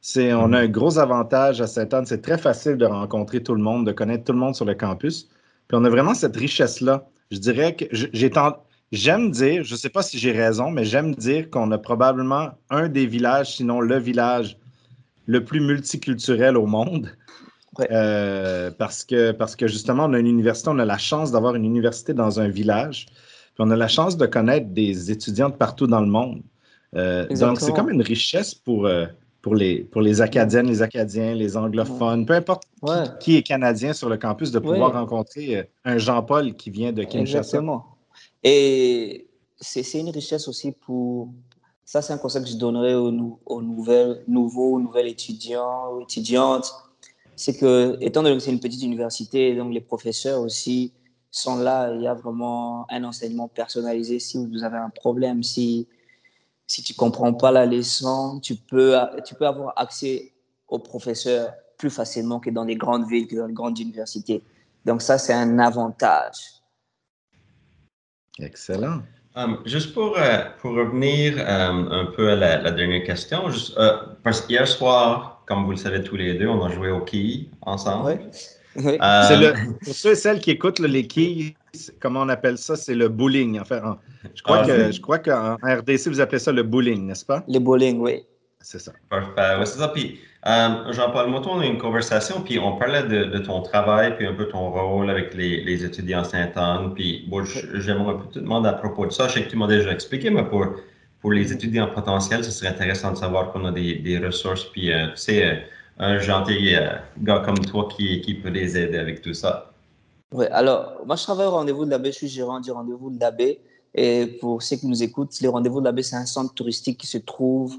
C'est, 0.00 0.32
on 0.32 0.52
a 0.52 0.60
un 0.60 0.68
gros 0.68 0.98
avantage 0.98 1.60
à 1.60 1.66
Sainte-Anne. 1.66 2.06
C'est 2.06 2.22
très 2.22 2.38
facile 2.38 2.76
de 2.76 2.86
rencontrer 2.86 3.42
tout 3.42 3.54
le 3.54 3.60
monde, 3.60 3.86
de 3.86 3.92
connaître 3.92 4.24
tout 4.24 4.32
le 4.32 4.38
monde 4.38 4.54
sur 4.54 4.64
le 4.64 4.74
campus. 4.74 5.28
Puis 5.68 5.76
on 5.76 5.84
a 5.84 5.90
vraiment 5.90 6.14
cette 6.14 6.36
richesse-là. 6.36 7.08
Je 7.30 7.38
dirais 7.38 7.74
que 7.74 7.84
j'ai 7.90 8.30
J'aime 8.92 9.32
dire, 9.32 9.64
je 9.64 9.72
ne 9.72 9.78
sais 9.78 9.90
pas 9.90 10.02
si 10.02 10.16
j'ai 10.16 10.30
raison, 10.30 10.70
mais 10.70 10.84
j'aime 10.84 11.14
dire 11.16 11.50
qu'on 11.50 11.72
a 11.72 11.78
probablement 11.78 12.50
un 12.70 12.88
des 12.88 13.04
villages, 13.04 13.56
sinon 13.56 13.80
le 13.80 13.98
village 13.98 14.58
le 15.26 15.44
plus 15.44 15.60
multiculturel 15.60 16.56
au 16.56 16.66
monde. 16.66 17.10
Euh, 17.90 18.70
parce, 18.70 19.04
que, 19.04 19.32
parce 19.32 19.56
que 19.56 19.66
justement, 19.66 20.04
on 20.04 20.12
a 20.12 20.18
une 20.18 20.26
université, 20.26 20.70
on 20.70 20.78
a 20.78 20.84
la 20.84 20.98
chance 20.98 21.32
d'avoir 21.32 21.54
une 21.54 21.64
université 21.64 22.14
dans 22.14 22.40
un 22.40 22.48
village. 22.48 23.06
Puis 23.06 23.64
on 23.64 23.70
a 23.70 23.76
la 23.76 23.88
chance 23.88 24.16
de 24.16 24.26
connaître 24.26 24.68
des 24.68 25.10
étudiants 25.10 25.48
de 25.48 25.54
partout 25.54 25.86
dans 25.86 26.00
le 26.00 26.06
monde. 26.06 26.42
Euh, 26.94 27.26
donc, 27.28 27.60
c'est 27.60 27.72
comme 27.72 27.90
une 27.90 28.02
richesse 28.02 28.54
pour, 28.54 28.86
euh, 28.86 29.06
pour 29.42 29.54
les, 29.54 29.80
pour 29.80 30.00
les 30.00 30.20
Acadiennes, 30.20 30.66
les 30.66 30.82
Acadiens, 30.82 31.34
les 31.34 31.56
anglophones, 31.56 32.26
peu 32.26 32.34
importe 32.34 32.64
qui, 33.20 33.36
est 33.36 33.42
Canadien 33.42 33.92
sur 33.92 34.08
le 34.08 34.16
campus, 34.16 34.50
de 34.50 34.58
pouvoir 34.58 34.92
rencontrer 34.92 35.68
un 35.84 35.98
Jean-Paul 35.98 36.54
qui 36.54 36.70
vient 36.70 36.92
de 36.92 37.02
Kinshasa. 37.02 37.38
Exactement. 37.38 37.84
Et 38.42 39.26
c'est 39.60 39.98
une 39.98 40.10
richesse 40.10 40.48
aussi 40.48 40.72
pour. 40.72 41.30
Ça, 41.84 42.02
c'est 42.02 42.12
un 42.12 42.18
conseil 42.18 42.42
que 42.42 42.48
je 42.48 42.56
donnerais 42.56 42.94
aux, 42.94 43.38
aux 43.46 43.62
nouvelles, 43.62 44.24
nouveaux, 44.26 44.80
nouvelles 44.80 45.06
étudiants 45.06 45.92
ou 45.92 46.00
étudiantes. 46.00 46.72
C'est 47.36 47.56
que, 47.56 47.96
étant 48.00 48.22
donné 48.22 48.36
que 48.36 48.42
c'est 48.42 48.50
une 48.50 48.60
petite 48.60 48.82
université, 48.82 49.54
donc 49.54 49.72
les 49.72 49.80
professeurs 49.80 50.40
aussi 50.40 50.92
sont 51.30 51.56
là. 51.56 51.92
Il 51.94 52.02
y 52.02 52.06
a 52.06 52.14
vraiment 52.14 52.90
un 52.90 53.04
enseignement 53.04 53.46
personnalisé. 53.46 54.18
Si 54.18 54.38
vous 54.38 54.64
avez 54.64 54.78
un 54.78 54.90
problème, 54.90 55.42
si 55.42 55.86
si 56.66 56.82
tu 56.82 56.94
comprends 56.94 57.32
pas 57.32 57.52
la 57.52 57.66
leçon, 57.66 58.40
tu 58.40 58.56
peux, 58.56 58.96
tu 59.24 59.34
peux 59.34 59.46
avoir 59.46 59.72
accès 59.76 60.32
aux 60.68 60.78
professeurs 60.78 61.52
plus 61.78 61.90
facilement 61.90 62.40
que 62.40 62.50
dans 62.50 62.64
les 62.64 62.76
grandes 62.76 63.08
villes, 63.08 63.26
que 63.28 63.36
dans 63.36 63.46
les 63.46 63.54
grandes 63.54 63.78
universités. 63.78 64.42
Donc 64.84 65.02
ça, 65.02 65.18
c'est 65.18 65.32
un 65.32 65.58
avantage. 65.58 66.62
Excellent. 68.38 69.02
Um, 69.36 69.60
juste 69.66 69.92
pour, 69.92 70.16
euh, 70.18 70.44
pour 70.60 70.72
revenir 70.72 71.34
um, 71.38 71.88
un 71.92 72.06
peu 72.06 72.30
à 72.30 72.36
la, 72.36 72.70
dernière 72.70 73.04
question, 73.04 73.50
juste, 73.50 73.76
euh, 73.76 73.98
parce 74.24 74.40
qu'hier 74.40 74.66
soir, 74.66 75.35
comme 75.46 75.64
vous 75.64 75.70
le 75.70 75.76
savez 75.76 76.02
tous 76.02 76.16
les 76.16 76.34
deux, 76.34 76.48
on 76.48 76.64
a 76.64 76.70
joué 76.70 76.90
au 76.90 77.00
quilles 77.00 77.48
ensemble. 77.62 78.18
Oui. 78.18 78.26
Euh, 78.78 79.36
le, 79.36 79.54
pour 79.84 79.94
ceux 79.94 80.12
et 80.12 80.14
celles 80.14 80.40
qui 80.40 80.50
écoutent 80.50 80.80
les 80.80 81.06
quilles, 81.06 81.54
comment 82.00 82.22
on 82.22 82.28
appelle 82.28 82.58
ça? 82.58 82.76
C'est 82.76 82.94
le 82.94 83.08
bowling. 83.08 83.58
Enfin, 83.60 83.98
je 84.34 84.42
crois 84.42 84.62
ah, 84.62 84.66
que 84.66 84.92
je 84.92 85.00
crois 85.00 85.18
qu'en 85.18 85.54
RDC, 85.62 86.08
vous 86.08 86.20
appelez 86.20 86.38
ça 86.38 86.52
le 86.52 86.62
bowling, 86.62 87.06
n'est-ce 87.06 87.24
pas? 87.24 87.42
Le 87.48 87.58
bowling, 87.58 88.00
oui. 88.00 88.24
C'est 88.60 88.80
ça. 88.80 88.92
Parfait. 89.08 89.64
c'est 89.64 89.78
ça. 89.78 89.88
Puis, 89.88 90.18
euh, 90.46 90.92
Jean-Paul, 90.92 91.28
moi, 91.30 91.40
on 91.46 91.60
a 91.60 91.64
eu 91.64 91.68
une 91.68 91.78
conversation, 91.78 92.40
puis 92.40 92.58
on 92.58 92.76
parlait 92.76 93.04
de, 93.04 93.38
ton 93.38 93.62
travail, 93.62 94.16
puis 94.16 94.26
un 94.26 94.34
peu 94.34 94.46
ton 94.48 94.70
rôle 94.70 95.08
avec 95.08 95.34
les, 95.34 95.84
étudiants 95.84 96.24
Saint-Anne. 96.24 96.92
Puis, 96.94 97.26
bon, 97.28 97.44
j'aimerais 97.44 98.14
un 98.14 98.16
peu 98.18 98.28
te 98.28 98.38
demander 98.40 98.68
à 98.68 98.72
propos 98.72 99.06
de 99.06 99.12
ça. 99.12 99.28
Je 99.28 99.34
sais 99.34 99.42
que 99.44 99.50
tu 99.50 99.56
m'as 99.56 99.68
déjà 99.68 99.92
expliqué, 99.92 100.30
mais 100.30 100.44
pour, 100.44 100.66
pour 101.20 101.32
les 101.32 101.52
étudiants 101.52 101.88
potentiels, 101.88 102.44
ce 102.44 102.50
serait 102.50 102.68
intéressant 102.68 103.12
de 103.12 103.16
savoir 103.16 103.52
qu'on 103.52 103.64
a 103.64 103.72
des, 103.72 104.20
ressources, 104.24 104.64
puis, 104.64 104.92
euh, 104.92 105.08
tu 105.10 105.16
sais, 105.16 105.44
euh, 105.44 105.54
un 105.98 106.18
gentil 106.18 106.76
gars 107.18 107.42
comme 107.44 107.58
toi 107.58 107.88
qui, 107.88 108.20
qui 108.20 108.34
peut 108.34 108.50
les 108.50 108.76
aider 108.76 108.98
avec 108.98 109.22
tout 109.22 109.32
ça. 109.32 109.72
Oui, 110.32 110.44
alors, 110.50 111.00
moi, 111.06 111.16
je 111.16 111.22
travaille 111.22 111.46
au 111.46 111.52
rendez-vous 111.52 111.84
de 111.84 111.90
l'abbé, 111.90 112.12
je 112.12 112.16
suis 112.16 112.28
gérant 112.28 112.60
du 112.60 112.70
rendez-vous 112.70 113.10
de 113.10 113.18
l'abbé. 113.18 113.60
Et 113.94 114.26
pour 114.40 114.62
ceux 114.62 114.76
qui 114.76 114.86
nous 114.86 115.02
écoutent, 115.02 115.40
le 115.40 115.48
rendez-vous 115.48 115.80
de 115.80 115.86
l'abbé, 115.86 116.02
c'est 116.02 116.16
un 116.16 116.26
centre 116.26 116.52
touristique 116.52 116.98
qui 116.98 117.06
se 117.06 117.18
trouve 117.18 117.78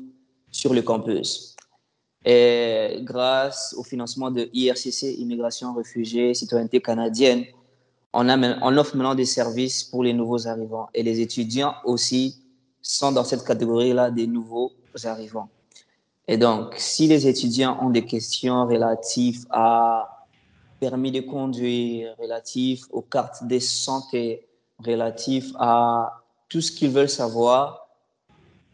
sur 0.49 0.73
le 0.73 0.81
campus. 0.81 1.55
Et 2.25 2.99
grâce 3.03 3.75
au 3.77 3.83
financement 3.83 4.31
de 4.31 4.49
IRCC, 4.51 5.15
Immigration, 5.19 5.73
Réfugiés, 5.73 6.33
Citoyenneté 6.33 6.81
canadienne, 6.81 7.45
on 8.13 8.27
offre 8.77 8.95
maintenant 8.95 9.13
des 9.13 9.25
services 9.25 9.83
pour 9.83 10.03
les 10.03 10.13
nouveaux 10.13 10.47
arrivants. 10.47 10.89
Et 10.93 11.03
les 11.03 11.19
étudiants 11.21 11.75
aussi 11.85 12.41
sont 12.95 13.11
dans 13.11 13.23
cette 13.23 13.43
catégorie-là 13.43 14.11
des 14.11 14.27
nouveaux 14.27 14.71
arrivants. 15.03 15.49
Et 16.27 16.37
donc, 16.37 16.75
si 16.77 17.07
les 17.07 17.27
étudiants 17.27 17.77
ont 17.81 17.89
des 17.89 18.05
questions 18.05 18.65
relatives 18.65 19.45
à 19.49 20.25
permis 20.79 21.11
de 21.11 21.21
conduire, 21.21 22.15
relatif 22.17 22.85
aux 22.91 23.01
cartes 23.01 23.45
de 23.45 23.59
santé, 23.59 24.47
relatif 24.85 25.51
à 25.59 26.21
tout 26.49 26.61
ce 26.61 26.71
qu'ils 26.71 26.91
veulent 26.91 27.09
savoir, 27.09 27.87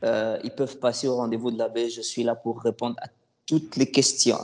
euh, 0.03 0.37
ils 0.43 0.51
peuvent 0.51 0.77
passer 0.77 1.07
au 1.07 1.15
rendez-vous 1.15 1.51
de 1.51 1.57
l'abbé. 1.57 1.89
Je 1.89 2.01
suis 2.01 2.23
là 2.23 2.35
pour 2.35 2.61
répondre 2.61 2.95
à 3.01 3.07
toutes 3.45 3.75
les 3.77 3.89
questions. 3.89 4.39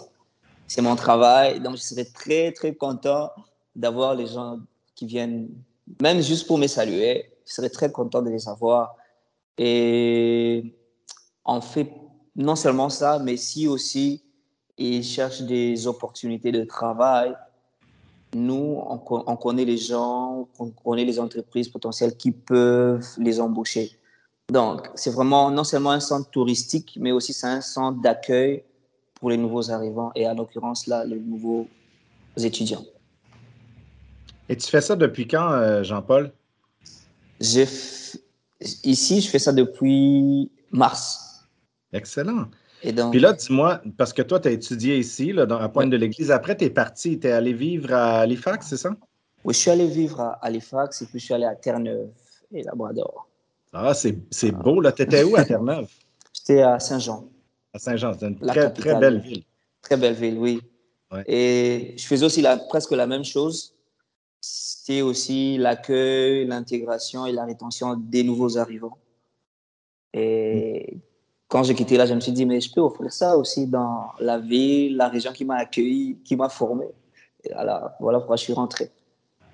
C'est 0.67 0.81
mon 0.81 0.95
travail, 0.95 1.59
donc 1.59 1.77
je 1.77 1.81
serais 1.81 2.05
très, 2.05 2.51
très 2.51 2.75
content 2.75 3.31
d'avoir 3.75 4.15
les 4.15 4.27
gens 4.27 4.59
qui 4.95 5.05
viennent, 5.05 5.49
même 6.01 6.21
juste 6.21 6.47
pour 6.47 6.57
me 6.57 6.67
saluer. 6.67 7.31
Je 7.45 7.53
serais 7.53 7.69
très 7.69 7.91
content 7.91 8.21
de 8.21 8.29
les 8.29 8.47
avoir. 8.47 8.95
Et 9.61 10.73
on 11.43 11.59
fait 11.59 11.91
non 12.35 12.55
seulement 12.55 12.89
ça, 12.89 13.19
mais 13.19 13.35
si 13.35 13.67
aussi 13.67 14.23
ils 14.77 15.03
cherchent 15.03 15.41
des 15.41 15.85
opportunités 15.85 16.53
de 16.53 16.63
travail, 16.63 17.35
nous, 18.33 18.81
on, 18.85 19.35
connaît 19.35 19.65
les 19.65 19.77
gens, 19.77 20.47
on 20.59 20.69
connaît 20.69 21.03
les 21.03 21.19
entreprises 21.19 21.67
potentielles 21.67 22.15
qui 22.15 22.31
peuvent 22.31 23.05
les 23.17 23.41
embaucher. 23.41 23.91
Donc, 24.49 24.87
c'est 24.95 25.09
vraiment 25.11 25.51
non 25.51 25.65
seulement 25.65 25.91
un 25.91 25.99
centre 25.99 26.29
touristique, 26.29 26.97
mais 27.01 27.11
aussi 27.11 27.33
c'est 27.33 27.47
un 27.47 27.61
centre 27.61 28.01
d'accueil 28.01 28.63
pour 29.15 29.29
les 29.29 29.37
nouveaux 29.37 29.71
arrivants 29.71 30.11
et 30.15 30.25
en 30.25 30.35
l'occurrence, 30.35 30.87
là, 30.87 31.03
les 31.03 31.19
nouveaux 31.19 31.67
étudiants. 32.37 32.85
Et 34.47 34.55
tu 34.55 34.69
fais 34.69 34.81
ça 34.81 34.95
depuis 34.95 35.27
quand, 35.27 35.51
euh, 35.51 35.83
Jean-Paul? 35.83 36.31
Ici, 38.83 39.21
je 39.21 39.29
fais 39.29 39.39
ça 39.39 39.51
depuis 39.51 40.51
mars. 40.71 41.47
Excellent. 41.93 42.47
Puis 42.81 43.19
là, 43.19 43.33
dis-moi, 43.33 43.81
parce 43.97 44.13
que 44.13 44.21
toi, 44.21 44.39
tu 44.39 44.47
as 44.47 44.51
étudié 44.51 44.97
ici, 44.97 45.33
là, 45.33 45.45
à 45.59 45.69
Pointe 45.69 45.89
de 45.89 45.97
l'Église. 45.97 46.31
Après, 46.31 46.55
tu 46.55 46.65
es 46.65 46.69
parti, 46.69 47.19
tu 47.19 47.27
es 47.27 47.31
allé 47.31 47.53
vivre 47.53 47.93
à 47.93 48.21
Halifax, 48.21 48.67
c'est 48.67 48.77
ça? 48.77 48.91
Oui, 49.43 49.53
je 49.53 49.59
suis 49.59 49.71
allé 49.71 49.87
vivre 49.87 50.21
à 50.21 50.39
Halifax 50.41 51.01
et 51.01 51.05
puis 51.05 51.19
je 51.19 51.25
suis 51.25 51.33
allé 51.33 51.45
à 51.45 51.55
Terre-Neuve 51.55 52.09
et 52.53 52.63
Labrador. 52.63 53.27
Ah, 53.73 53.93
c'est 53.93 54.51
beau, 54.51 54.81
là. 54.81 54.91
Tu 54.91 55.03
étais 55.03 55.23
où 55.23 55.35
à 55.35 55.45
Terre-Neuve? 55.45 55.87
J'étais 56.33 56.61
à 56.61 56.79
Saint-Jean. 56.79 57.27
À 57.73 57.79
Saint-Jean, 57.79 58.13
c'est 58.17 58.27
une 58.27 58.39
très, 58.39 58.71
très 58.71 58.95
belle 58.95 59.19
ville. 59.19 59.43
Très 59.81 59.97
belle 59.97 60.13
ville, 60.13 60.37
oui. 60.37 60.61
Et 61.25 61.95
je 61.97 62.05
faisais 62.05 62.25
aussi 62.25 62.41
la, 62.41 62.57
presque 62.57 62.91
la 62.91 63.07
même 63.07 63.23
chose. 63.23 63.73
C'était 64.41 65.01
aussi 65.01 65.57
l'accueil, 65.57 66.45
l'intégration 66.45 67.25
et 67.25 67.31
la 67.31 67.45
rétention 67.45 67.95
des 67.95 68.23
nouveaux 68.23 68.57
arrivants. 68.57 68.97
Et 70.13 70.97
quand 71.47 71.63
j'ai 71.63 71.75
quitté 71.75 71.97
là, 71.97 72.05
je 72.05 72.13
me 72.13 72.19
suis 72.19 72.31
dit, 72.31 72.45
mais 72.45 72.61
je 72.61 72.71
peux 72.71 72.81
offrir 72.81 73.11
ça 73.11 73.37
aussi 73.37 73.67
dans 73.67 74.11
la 74.19 74.39
ville, 74.39 74.95
la 74.95 75.09
région 75.09 75.33
qui 75.33 75.45
m'a 75.45 75.55
accueilli, 75.55 76.19
qui 76.23 76.35
m'a 76.35 76.49
formé. 76.49 76.85
Et 77.43 77.53
voilà, 77.53 77.95
voilà 77.99 78.19
pourquoi 78.19 78.35
je 78.37 78.43
suis 78.43 78.53
rentré. 78.53 78.91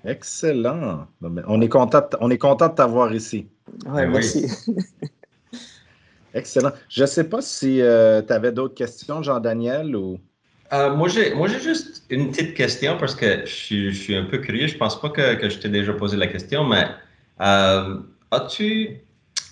Excellent. 0.04 1.06
On 1.20 1.60
est 1.60 1.68
content, 1.68 2.02
on 2.20 2.30
est 2.30 2.38
content 2.38 2.68
de 2.68 2.74
t'avoir 2.74 3.12
ici. 3.12 3.48
Ouais, 3.86 4.06
ben 4.06 4.12
merci. 4.12 4.46
Excellent. 6.34 6.70
Je 6.88 7.02
ne 7.02 7.06
sais 7.06 7.24
pas 7.24 7.40
si 7.40 7.80
euh, 7.80 8.22
tu 8.22 8.32
avais 8.32 8.52
d'autres 8.52 8.74
questions, 8.74 9.22
Jean-Daniel, 9.22 9.96
ou... 9.96 10.18
Euh, 10.72 10.94
moi, 10.94 11.08
j'ai, 11.08 11.32
juste 11.60 12.04
une 12.10 12.30
petite 12.30 12.54
question 12.54 12.96
parce 12.98 13.14
que 13.14 13.44
je, 13.46 13.90
suis 13.90 14.16
un 14.16 14.24
peu 14.24 14.38
curieux. 14.38 14.66
Je 14.66 14.76
pense 14.76 15.00
pas 15.00 15.10
que, 15.10 15.48
je 15.48 15.58
t'ai 15.58 15.68
déjà 15.68 15.92
posé 15.92 16.16
la 16.16 16.26
question, 16.26 16.64
mais 16.64 16.86
euh, 17.40 17.98
as-tu 18.30 19.00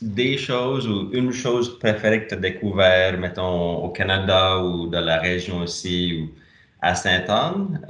des 0.03 0.37
choses 0.37 0.89
ou 0.89 1.11
une 1.13 1.33
chose 1.33 1.79
préférée 1.79 2.25
que 2.25 2.29
tu 2.31 2.35
as 2.35 2.39
découvert, 2.39 3.19
mettons, 3.19 3.77
au 3.77 3.89
Canada 3.91 4.59
ou 4.59 4.89
dans 4.89 5.01
la 5.01 5.19
région 5.19 5.61
aussi, 5.61 6.21
ou 6.21 6.31
à 6.83 6.95
Sainte-Anne? 6.95 7.81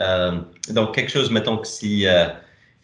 donc, 0.71 0.95
quelque 0.95 1.11
chose, 1.11 1.31
mettons, 1.31 1.59
que 1.59 1.67
si 1.67 2.07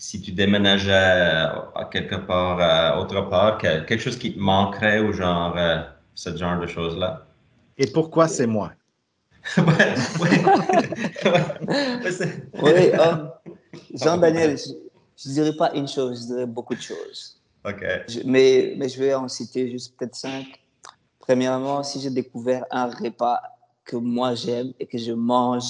si 0.01 0.19
tu 0.19 0.33
déménageais 0.33 0.95
à 0.95 1.87
quelque 1.93 2.15
part, 2.15 2.99
autre 2.99 3.21
part, 3.29 3.59
quelque 3.59 3.99
chose 3.99 4.19
qui 4.19 4.33
te 4.33 4.39
manquerait 4.39 5.01
ou 5.01 5.13
genre 5.13 5.55
euh, 5.59 5.83
ce 6.15 6.35
genre 6.35 6.59
de 6.59 6.67
choses-là? 6.67 7.27
Et 7.77 7.87
pourquoi 7.87 8.27
c'est 8.27 8.47
moi? 8.47 8.73
ouais, 9.59 9.95
oui, 12.63 12.91
um, 12.93 13.31
Jean-Daniel, 13.95 14.57
je 14.59 15.29
ne 15.29 15.35
dirais 15.35 15.57
pas 15.57 15.73
une 15.75 15.89
chose, 15.89 16.23
je 16.23 16.27
dirais 16.35 16.47
beaucoup 16.47 16.75
de 16.75 16.81
choses. 16.81 17.41
OK. 17.65 17.85
mais, 18.25 18.75
mais 18.77 18.89
je 18.89 18.99
vais 18.99 19.15
en 19.15 19.29
citer 19.29 19.71
juste 19.71 19.97
peut-être 19.97 20.15
cinq. 20.15 20.47
Premièrement, 21.19 21.83
si 21.83 22.01
j'ai 22.01 22.11
découvert 22.11 22.65
un 22.71 22.87
repas 22.87 23.41
que 23.85 23.97
moi 23.97 24.35
j'aime 24.35 24.73
et 24.79 24.87
que 24.87 24.99
je 24.99 25.13
mange 25.13 25.65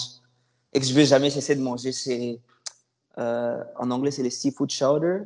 et 0.72 0.80
que 0.80 0.86
je 0.86 0.90
ne 0.92 0.96
vais 0.96 1.04
jamais 1.04 1.30
cesser 1.30 1.56
de 1.56 1.62
manger, 1.62 1.92
c'est 1.92 2.40
euh, 3.18 3.62
en 3.76 3.90
anglais, 3.90 4.10
c'est 4.10 4.22
les 4.22 4.30
seafood 4.30 4.70
chowder. 4.70 5.22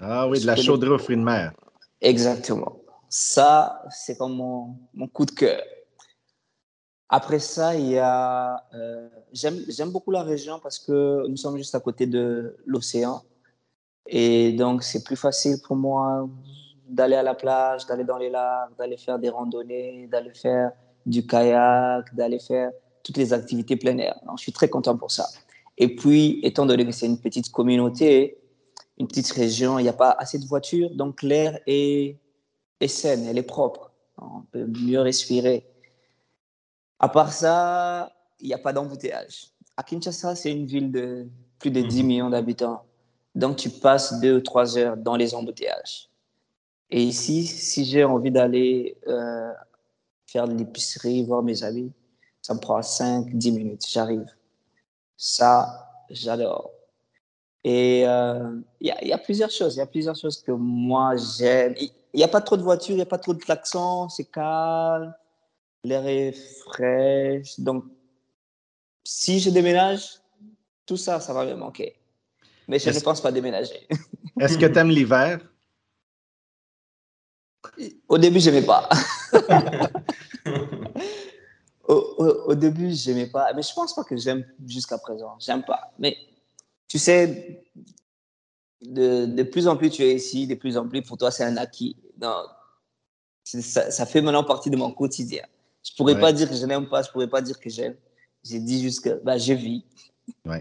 Ah 0.00 0.28
oui, 0.28 0.40
de 0.40 0.46
la 0.46 0.56
chauderie 0.56 0.90
aux 0.90 0.98
fruits 0.98 1.16
de 1.16 1.22
mer. 1.22 1.52
Exactement. 2.00 2.76
Ça, 3.08 3.84
c'est 3.90 4.18
comme 4.18 4.34
mon, 4.34 4.76
mon, 4.94 5.06
coup 5.06 5.24
de 5.24 5.30
cœur. 5.30 5.62
Après 7.14 7.40
ça, 7.40 7.74
il 7.76 7.88
y 7.90 7.98
a. 7.98 8.64
Euh, 8.72 9.06
J'aime 9.34 9.90
beaucoup 9.90 10.10
la 10.10 10.22
région 10.22 10.58
parce 10.62 10.78
que 10.78 11.26
nous 11.28 11.36
sommes 11.36 11.58
juste 11.58 11.74
à 11.74 11.80
côté 11.80 12.06
de 12.06 12.56
l'océan. 12.64 13.22
Et 14.06 14.52
donc, 14.52 14.82
c'est 14.82 15.04
plus 15.04 15.16
facile 15.16 15.56
pour 15.62 15.76
moi 15.76 16.26
d'aller 16.88 17.16
à 17.16 17.22
la 17.22 17.34
plage, 17.34 17.86
d'aller 17.86 18.04
dans 18.04 18.16
les 18.16 18.30
lacs, 18.30 18.70
d'aller 18.78 18.96
faire 18.96 19.18
des 19.18 19.28
randonnées, 19.28 20.06
d'aller 20.06 20.32
faire 20.32 20.72
du 21.04 21.26
kayak, 21.26 22.14
d'aller 22.14 22.38
faire 22.38 22.70
toutes 23.02 23.18
les 23.18 23.34
activités 23.34 23.76
plein 23.76 23.98
air. 23.98 24.18
Je 24.36 24.42
suis 24.42 24.52
très 24.52 24.70
content 24.70 24.96
pour 24.96 25.10
ça. 25.10 25.26
Et 25.76 25.94
puis, 25.94 26.40
étant 26.42 26.64
donné 26.64 26.86
que 26.86 26.92
c'est 26.92 27.06
une 27.06 27.20
petite 27.20 27.50
communauté, 27.50 28.38
une 28.98 29.06
petite 29.06 29.30
région, 29.32 29.78
il 29.78 29.82
n'y 29.82 29.88
a 29.88 29.94
pas 29.94 30.16
assez 30.18 30.38
de 30.38 30.46
voitures, 30.46 30.90
donc 30.94 31.22
l'air 31.22 31.58
est, 31.66 32.16
est 32.80 32.88
saine, 32.88 33.26
elle 33.26 33.38
est 33.38 33.42
propre. 33.42 33.92
On 34.16 34.42
peut 34.50 34.66
mieux 34.66 35.00
respirer. 35.00 35.71
À 37.02 37.08
part 37.08 37.32
ça, 37.32 38.12
il 38.40 38.46
n'y 38.46 38.54
a 38.54 38.58
pas 38.58 38.72
d'embouteillage. 38.72 39.48
À 39.76 39.82
Kinshasa, 39.82 40.36
c'est 40.36 40.52
une 40.52 40.66
ville 40.66 40.92
de 40.92 41.26
plus 41.58 41.72
de 41.72 41.80
10 41.80 42.00
mhm. 42.00 42.06
millions 42.06 42.30
d'habitants. 42.30 42.84
Donc, 43.34 43.56
tu 43.56 43.70
passes 43.70 44.20
deux 44.20 44.36
ou 44.36 44.40
trois 44.40 44.78
heures 44.78 44.96
dans 44.96 45.16
les 45.16 45.34
embouteillages. 45.34 46.08
Et 46.90 47.02
ici, 47.02 47.44
si 47.44 47.84
j'ai 47.84 48.04
envie 48.04 48.30
d'aller 48.30 48.96
euh, 49.08 49.50
faire 50.26 50.46
de 50.46 50.54
l'épicerie, 50.54 51.24
voir 51.24 51.42
mes 51.42 51.64
amis, 51.64 51.90
ça 52.40 52.54
me 52.54 52.60
prend 52.60 52.78
5-10 52.78 53.52
minutes. 53.52 53.86
J'arrive. 53.88 54.26
Ça, 55.16 55.90
j'adore. 56.08 56.70
Et 57.64 58.00
il 58.00 58.06
euh, 58.06 58.60
y, 58.80 58.92
y, 59.06 59.12
a 59.12 59.18
plusieurs 59.18 59.50
choses. 59.50 59.74
Il 59.74 59.78
y 59.78 59.82
a 59.82 59.86
plusieurs 59.86 60.16
choses 60.16 60.40
que 60.40 60.52
moi, 60.52 61.16
j'aime. 61.16 61.74
Il 61.78 61.90
n'y 62.14 62.24
a 62.24 62.28
pas 62.28 62.40
trop 62.40 62.56
de 62.56 62.62
voitures, 62.62 62.92
il 62.92 62.96
n'y 62.96 63.02
a 63.02 63.06
pas 63.06 63.18
trop 63.18 63.34
de 63.34 63.42
klaxons, 63.42 64.08
c'est 64.08 64.24
calme, 64.24 65.14
l'air 65.84 66.06
est 66.06 66.32
frais. 66.32 67.42
Donc, 67.58 67.84
si 69.04 69.40
je 69.40 69.50
déménage, 69.50 70.20
tout 70.86 70.96
ça, 70.96 71.20
ça 71.20 71.32
va 71.32 71.44
me 71.44 71.54
manquer. 71.54 71.96
Mais 72.68 72.78
je 72.78 72.90
ne 72.90 73.00
pense 73.00 73.20
pas 73.20 73.32
déménager. 73.32 73.86
Est-ce 74.40 74.56
que 74.56 74.66
tu 74.66 74.78
aimes 74.78 74.90
l'hiver? 74.90 75.40
Au 78.08 78.18
début, 78.18 78.40
je 78.40 78.50
n'aimais 78.50 78.66
pas. 78.66 78.88
au, 81.88 82.54
début, 82.54 82.94
je 82.94 83.10
n'aimais 83.10 83.26
pas, 83.26 83.52
mais 83.54 83.62
je 83.62 83.72
pense 83.72 83.94
pas 83.94 84.04
que 84.04 84.16
j'aime 84.16 84.44
jusqu'à 84.66 84.98
présent. 84.98 85.36
J'aime 85.38 85.64
pas. 85.64 85.92
Mais 85.98 86.16
tu 86.88 86.98
sais, 86.98 87.64
de, 88.80 89.26
de, 89.26 89.42
plus 89.42 89.68
en 89.68 89.76
plus 89.76 89.90
tu 89.90 90.02
es 90.02 90.14
ici, 90.14 90.46
de 90.46 90.54
plus 90.54 90.76
en 90.76 90.88
plus 90.88 91.02
pour 91.02 91.16
toi, 91.16 91.30
c'est 91.30 91.44
un 91.44 91.56
acquis. 91.56 91.96
Non, 92.20 92.44
ça, 93.44 93.90
ça, 93.90 94.06
fait 94.06 94.22
maintenant 94.22 94.44
partie 94.44 94.70
de 94.70 94.76
mon 94.76 94.92
quotidien. 94.92 95.44
Je 95.82 95.92
pourrais 95.96 96.18
pas 96.18 96.32
dire 96.32 96.48
que 96.48 96.54
je 96.54 96.64
n'aime 96.66 96.88
pas, 96.88 97.02
je 97.02 97.10
pourrais 97.10 97.28
pas 97.28 97.40
dire 97.40 97.58
que 97.58 97.68
j'aime. 97.68 97.96
J'ai 98.44 98.60
dit 98.60 98.82
juste 98.82 99.04
que 99.04 99.20
bah, 99.24 99.38
je 99.38 99.52
vis. 99.52 99.84
Oui, 100.46 100.56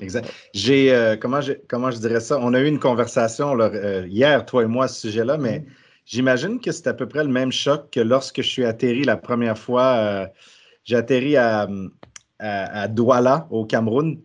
exact. 0.00 0.32
J'ai, 0.54 0.92
euh, 0.92 1.16
comment, 1.16 1.40
je, 1.40 1.52
comment 1.68 1.90
je 1.90 1.98
dirais 1.98 2.20
ça? 2.20 2.38
On 2.40 2.54
a 2.54 2.60
eu 2.60 2.66
une 2.66 2.78
conversation 2.78 3.58
euh, 3.58 4.06
hier, 4.08 4.46
toi 4.46 4.62
et 4.62 4.66
moi, 4.66 4.84
à 4.84 4.88
ce 4.88 5.00
sujet-là, 5.00 5.36
mais 5.36 5.60
mm. 5.60 5.64
j'imagine 6.06 6.60
que 6.60 6.72
c'est 6.72 6.86
à 6.86 6.94
peu 6.94 7.08
près 7.08 7.24
le 7.24 7.30
même 7.30 7.52
choc 7.52 7.90
que 7.90 8.00
lorsque 8.00 8.42
je 8.42 8.48
suis 8.48 8.64
atterri 8.64 9.04
la 9.04 9.16
première 9.16 9.58
fois. 9.58 9.96
Euh, 9.96 10.26
j'ai 10.84 10.96
atterri 10.96 11.36
à, 11.36 11.68
à, 12.38 12.88
Douala, 12.88 13.46
au 13.50 13.64
Cameroun. 13.64 14.18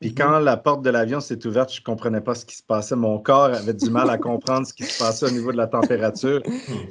Puis 0.00 0.10
mhm. 0.10 0.14
quand 0.14 0.38
la 0.38 0.56
porte 0.56 0.82
de 0.82 0.90
l'avion 0.90 1.20
s'est 1.20 1.44
ouverte, 1.46 1.72
je 1.72 1.80
ne 1.80 1.84
comprenais 1.84 2.20
pas 2.20 2.34
ce 2.34 2.44
qui 2.44 2.56
se 2.56 2.62
passait. 2.62 2.94
Mon 2.94 3.18
corps 3.18 3.52
avait 3.54 3.74
du 3.74 3.90
mal 3.90 4.08
à 4.10 4.18
comprendre 4.18 4.66
ce 4.66 4.72
qui 4.72 4.84
se 4.84 4.98
passait 4.98 5.26
au 5.26 5.30
niveau 5.30 5.50
de 5.50 5.56
la 5.56 5.66
température. 5.66 6.40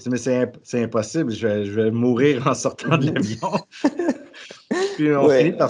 Mais 0.05 0.17
c'est 0.17 0.81
impossible, 0.83 1.31
je 1.31 1.47
vais, 1.47 1.91
mourir 1.91 2.45
en 2.47 2.53
sortant 2.53 2.97
de 2.97 3.11
l'avion. 3.11 3.51
Puis 4.95 5.15
on 5.15 5.29
finit 5.29 5.53
par, 5.53 5.69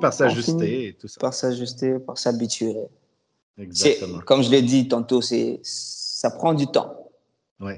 par 0.00 0.12
s'ajuster 0.12 0.88
et 0.88 0.94
tout 0.94 1.08
ça. 1.08 1.20
Par 1.20 1.34
s'ajuster, 1.34 1.98
par 1.98 2.18
s'habituer. 2.18 2.76
Exactement. 3.58 4.20
Comme 4.20 4.42
je 4.42 4.50
l'ai 4.50 4.62
dit 4.62 4.86
tantôt, 4.88 5.20
ça 5.22 6.30
prend 6.30 6.54
du 6.54 6.66
temps. 6.66 7.10
Oui. 7.60 7.74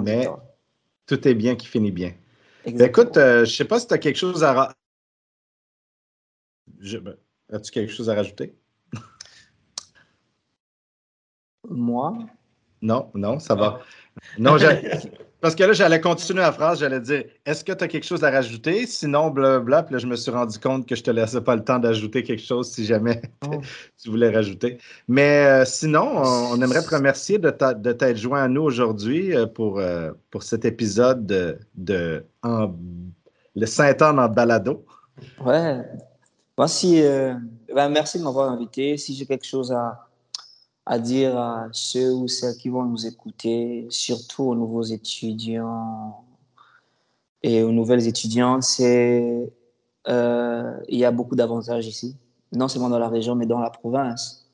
Mais 0.00 0.28
tout 1.06 1.28
est 1.28 1.34
bien 1.34 1.56
qui 1.56 1.66
finit 1.66 1.90
bien. 1.90 2.14
Ben, 2.64 2.80
écoute, 2.82 3.16
euh, 3.16 3.44
je 3.44 3.50
ne 3.50 3.56
sais 3.56 3.64
pas 3.64 3.80
si 3.80 3.88
tu 3.88 3.94
as 3.94 3.98
quelque 3.98 4.18
chose 4.18 4.44
à. 4.44 4.74
Ben, 6.66 7.16
as-tu 7.52 7.70
quelque 7.70 7.92
chose 7.92 8.10
à 8.10 8.14
rajouter? 8.14 8.54
Moi? 11.68 12.18
Non, 12.80 13.10
non, 13.14 13.38
ça 13.38 13.54
va. 13.54 13.80
Non, 14.38 14.56
parce 15.42 15.56
que 15.56 15.64
là, 15.64 15.72
j'allais 15.72 16.00
continuer 16.00 16.40
la 16.40 16.52
phrase, 16.52 16.78
j'allais 16.78 17.00
dire 17.00 17.24
Est-ce 17.44 17.64
que 17.64 17.72
tu 17.72 17.82
as 17.82 17.88
quelque 17.88 18.04
chose 18.04 18.22
à 18.22 18.30
rajouter? 18.30 18.86
Sinon, 18.86 19.30
blablabla. 19.30 19.82
Puis 19.82 19.94
là, 19.94 19.98
je 19.98 20.06
me 20.06 20.14
suis 20.14 20.30
rendu 20.30 20.56
compte 20.60 20.86
que 20.86 20.94
je 20.94 21.00
ne 21.00 21.04
te 21.04 21.10
laissais 21.10 21.40
pas 21.40 21.56
le 21.56 21.64
temps 21.64 21.80
d'ajouter 21.80 22.22
quelque 22.22 22.44
chose 22.44 22.70
si 22.70 22.84
jamais 22.86 23.20
oh. 23.44 23.60
tu 24.00 24.08
voulais 24.08 24.30
rajouter. 24.30 24.78
Mais 25.08 25.44
euh, 25.46 25.64
sinon, 25.64 26.12
on, 26.14 26.62
aimerait 26.62 26.82
te 26.82 26.94
remercier 26.94 27.38
de, 27.38 27.50
t'être 27.50 28.16
joint 28.16 28.44
à 28.44 28.48
nous 28.48 28.62
aujourd'hui 28.62 29.36
euh, 29.36 29.46
pour, 29.46 29.80
euh, 29.80 30.12
pour 30.30 30.44
cet 30.44 30.64
épisode 30.64 31.26
de, 31.26 31.58
de 31.74 32.24
Le 32.44 33.66
Saint-Anne 33.66 34.20
en 34.20 34.28
balado. 34.28 34.86
Ouais. 35.44 35.82
Merci, 36.58 37.02
ben, 37.74 37.88
merci 37.88 38.18
de 38.18 38.24
m'avoir 38.24 38.50
invité. 38.50 38.96
Si 38.96 39.14
j'ai 39.14 39.26
quelque 39.26 39.46
chose 39.46 39.72
à 39.72 40.08
à 40.84 40.98
dire 40.98 41.38
à 41.38 41.68
ceux 41.72 42.12
ou 42.12 42.28
celles 42.28 42.56
qui 42.56 42.68
vont 42.68 42.84
nous 42.84 43.06
écouter, 43.06 43.86
surtout 43.90 44.44
aux 44.44 44.54
nouveaux 44.54 44.82
étudiants 44.82 46.24
et 47.42 47.62
aux 47.62 47.72
nouvelles 47.72 48.06
étudiantes, 48.06 48.62
c'est 48.62 49.52
euh, 50.08 50.76
il 50.88 50.98
y 50.98 51.04
a 51.04 51.10
beaucoup 51.12 51.36
d'avantages 51.36 51.86
ici, 51.86 52.16
non 52.52 52.68
seulement 52.68 52.88
dans 52.88 52.98
la 52.98 53.08
région, 53.08 53.34
mais 53.34 53.46
dans 53.46 53.60
la 53.60 53.70
province. 53.70 54.48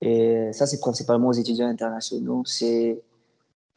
Et 0.00 0.52
ça, 0.52 0.66
c'est 0.66 0.80
principalement 0.80 1.28
aux 1.28 1.32
étudiants 1.32 1.68
internationaux. 1.68 2.42
C'est 2.46 3.02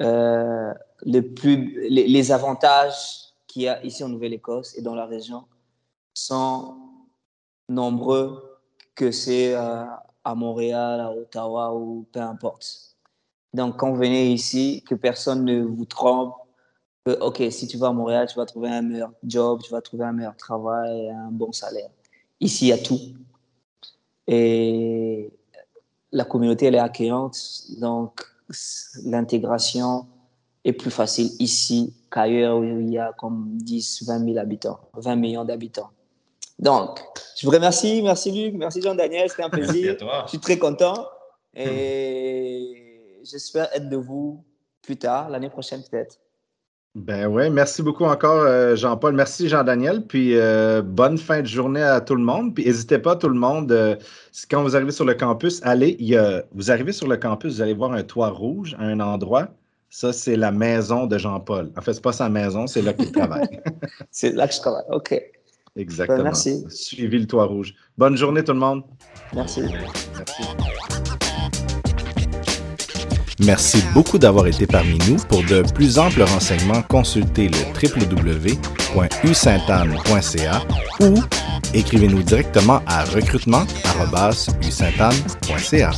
euh, 0.01 0.73
le 1.05 1.21
plus, 1.21 1.87
les, 1.89 2.07
les 2.07 2.31
avantages 2.31 3.33
qu'il 3.45 3.63
y 3.63 3.67
a 3.67 3.83
ici 3.83 4.03
en 4.03 4.09
Nouvelle-Écosse 4.09 4.75
et 4.77 4.81
dans 4.81 4.95
la 4.95 5.05
région 5.05 5.43
sont 6.13 6.75
nombreux 7.69 8.59
que 8.95 9.11
c'est 9.11 9.55
euh, 9.55 9.85
à 10.23 10.35
Montréal, 10.35 10.99
à 10.99 11.11
Ottawa 11.11 11.73
ou 11.73 12.05
peu 12.11 12.19
importe. 12.19 12.95
Donc, 13.53 13.77
quand 13.77 13.91
vous 13.91 13.97
venez 13.97 14.31
ici, 14.31 14.83
que 14.87 14.95
personne 14.95 15.45
ne 15.45 15.63
vous 15.63 15.85
trompe, 15.85 16.35
que, 17.05 17.11
OK, 17.19 17.41
si 17.51 17.67
tu 17.67 17.77
vas 17.77 17.87
à 17.87 17.91
Montréal, 17.91 18.27
tu 18.27 18.35
vas 18.35 18.45
trouver 18.45 18.69
un 18.69 18.81
meilleur 18.81 19.11
job, 19.23 19.61
tu 19.63 19.71
vas 19.71 19.81
trouver 19.81 20.05
un 20.05 20.13
meilleur 20.13 20.35
travail, 20.37 21.09
un 21.09 21.31
bon 21.31 21.51
salaire. 21.51 21.89
Ici, 22.39 22.65
il 22.65 22.69
y 22.69 22.73
a 22.73 22.77
tout. 22.77 22.99
Et 24.27 25.31
la 26.11 26.25
communauté, 26.25 26.67
elle 26.67 26.75
est 26.75 26.79
accueillante, 26.79 27.37
donc 27.79 28.25
l'intégration 29.03 30.07
est 30.63 30.73
plus 30.73 30.91
facile 30.91 31.31
ici 31.39 31.93
qu'ailleurs 32.09 32.59
où 32.59 32.63
il 32.63 32.89
y 32.89 32.97
a 32.97 33.11
comme 33.13 33.57
10, 33.57 34.03
20 34.07 34.25
000 34.25 34.37
habitants, 34.37 34.79
20 34.93 35.15
millions 35.17 35.43
d'habitants. 35.43 35.89
Donc, 36.63 36.99
je 37.35 37.45
vous 37.45 37.51
remercie. 37.51 38.01
Merci 38.01 38.31
Luc, 38.31 38.55
merci 38.55 38.81
Jean-Daniel, 38.81 39.29
c'était 39.29 39.43
un 39.43 39.49
plaisir. 39.49 39.73
Merci 39.73 39.89
à 39.89 39.95
toi. 39.95 40.21
Je 40.25 40.29
suis 40.29 40.39
très 40.39 40.57
content 40.57 41.09
et 41.53 43.19
j'espère 43.23 43.67
être 43.75 43.89
de 43.89 43.97
vous 43.97 44.45
plus 44.81 44.95
tard, 44.95 45.29
l'année 45.29 45.49
prochaine 45.49 45.81
peut-être. 45.83 46.19
Ben 46.95 47.25
oui, 47.25 47.49
merci 47.49 47.81
beaucoup 47.81 48.05
encore, 48.05 48.43
euh, 48.43 48.75
Jean-Paul. 48.77 49.13
Merci, 49.13 49.49
Jean-Daniel. 49.49 50.05
Puis 50.05 50.37
euh, 50.37 50.81
bonne 50.81 51.17
fin 51.17 51.41
de 51.41 51.47
journée 51.47 51.81
à 51.81 51.99
tout 51.99 52.15
le 52.15 52.21
monde. 52.21 52.55
Puis 52.55 52.65
n'hésitez 52.65 52.99
pas, 52.99 53.17
tout 53.17 53.29
le 53.29 53.33
monde, 53.33 53.71
euh, 53.71 53.95
quand 54.49 54.61
vous 54.61 54.75
arrivez 54.75 54.91
sur 54.91 55.03
le 55.03 55.15
campus, 55.15 55.59
allez, 55.63 55.97
y 55.99 56.15
a, 56.15 56.43
vous 56.53 56.71
arrivez 56.71 56.93
sur 56.93 57.07
le 57.07 57.17
campus, 57.17 57.55
vous 57.55 57.61
allez 57.61 57.73
voir 57.73 57.91
un 57.91 58.03
toit 58.03 58.29
rouge 58.29 58.75
à 58.79 58.83
un 58.83 59.01
endroit. 59.01 59.49
Ça, 59.89 60.13
c'est 60.13 60.37
la 60.37 60.51
maison 60.51 61.07
de 61.07 61.17
Jean-Paul. 61.17 61.71
En 61.75 61.81
fait, 61.81 61.93
ce 61.93 61.97
n'est 61.97 62.03
pas 62.03 62.13
sa 62.13 62.29
maison, 62.29 62.67
c'est 62.67 62.83
là 62.83 62.93
qu'il 62.93 63.11
travaille. 63.11 63.59
c'est 64.11 64.31
là 64.31 64.47
que 64.47 64.53
je 64.53 64.59
travaille. 64.59 64.85
OK. 64.91 65.19
Exactement. 65.75 66.17
Ben, 66.17 66.23
merci. 66.25 66.63
Suivez 66.69 67.17
le 67.19 67.27
toit 67.27 67.45
rouge. 67.45 67.73
Bonne 67.97 68.15
journée, 68.15 68.43
tout 68.43 68.53
le 68.53 68.59
monde. 68.59 68.83
Merci. 69.33 69.63
Merci. 70.17 70.43
Merci 73.39 73.83
beaucoup 73.93 74.19
d'avoir 74.19 74.47
été 74.47 74.65
parmi 74.67 74.97
nous. 75.09 75.17
Pour 75.27 75.43
de 75.43 75.63
plus 75.73 75.97
amples 75.97 76.21
renseignements, 76.21 76.83
consultez 76.83 77.49
le 77.49 77.57
www.usaintanne.ca 77.81 80.61
ou 81.01 81.15
écrivez-nous 81.73 82.23
directement 82.23 82.81
à 82.85 83.03
recrutement.usaintanne.ca. 83.05 85.91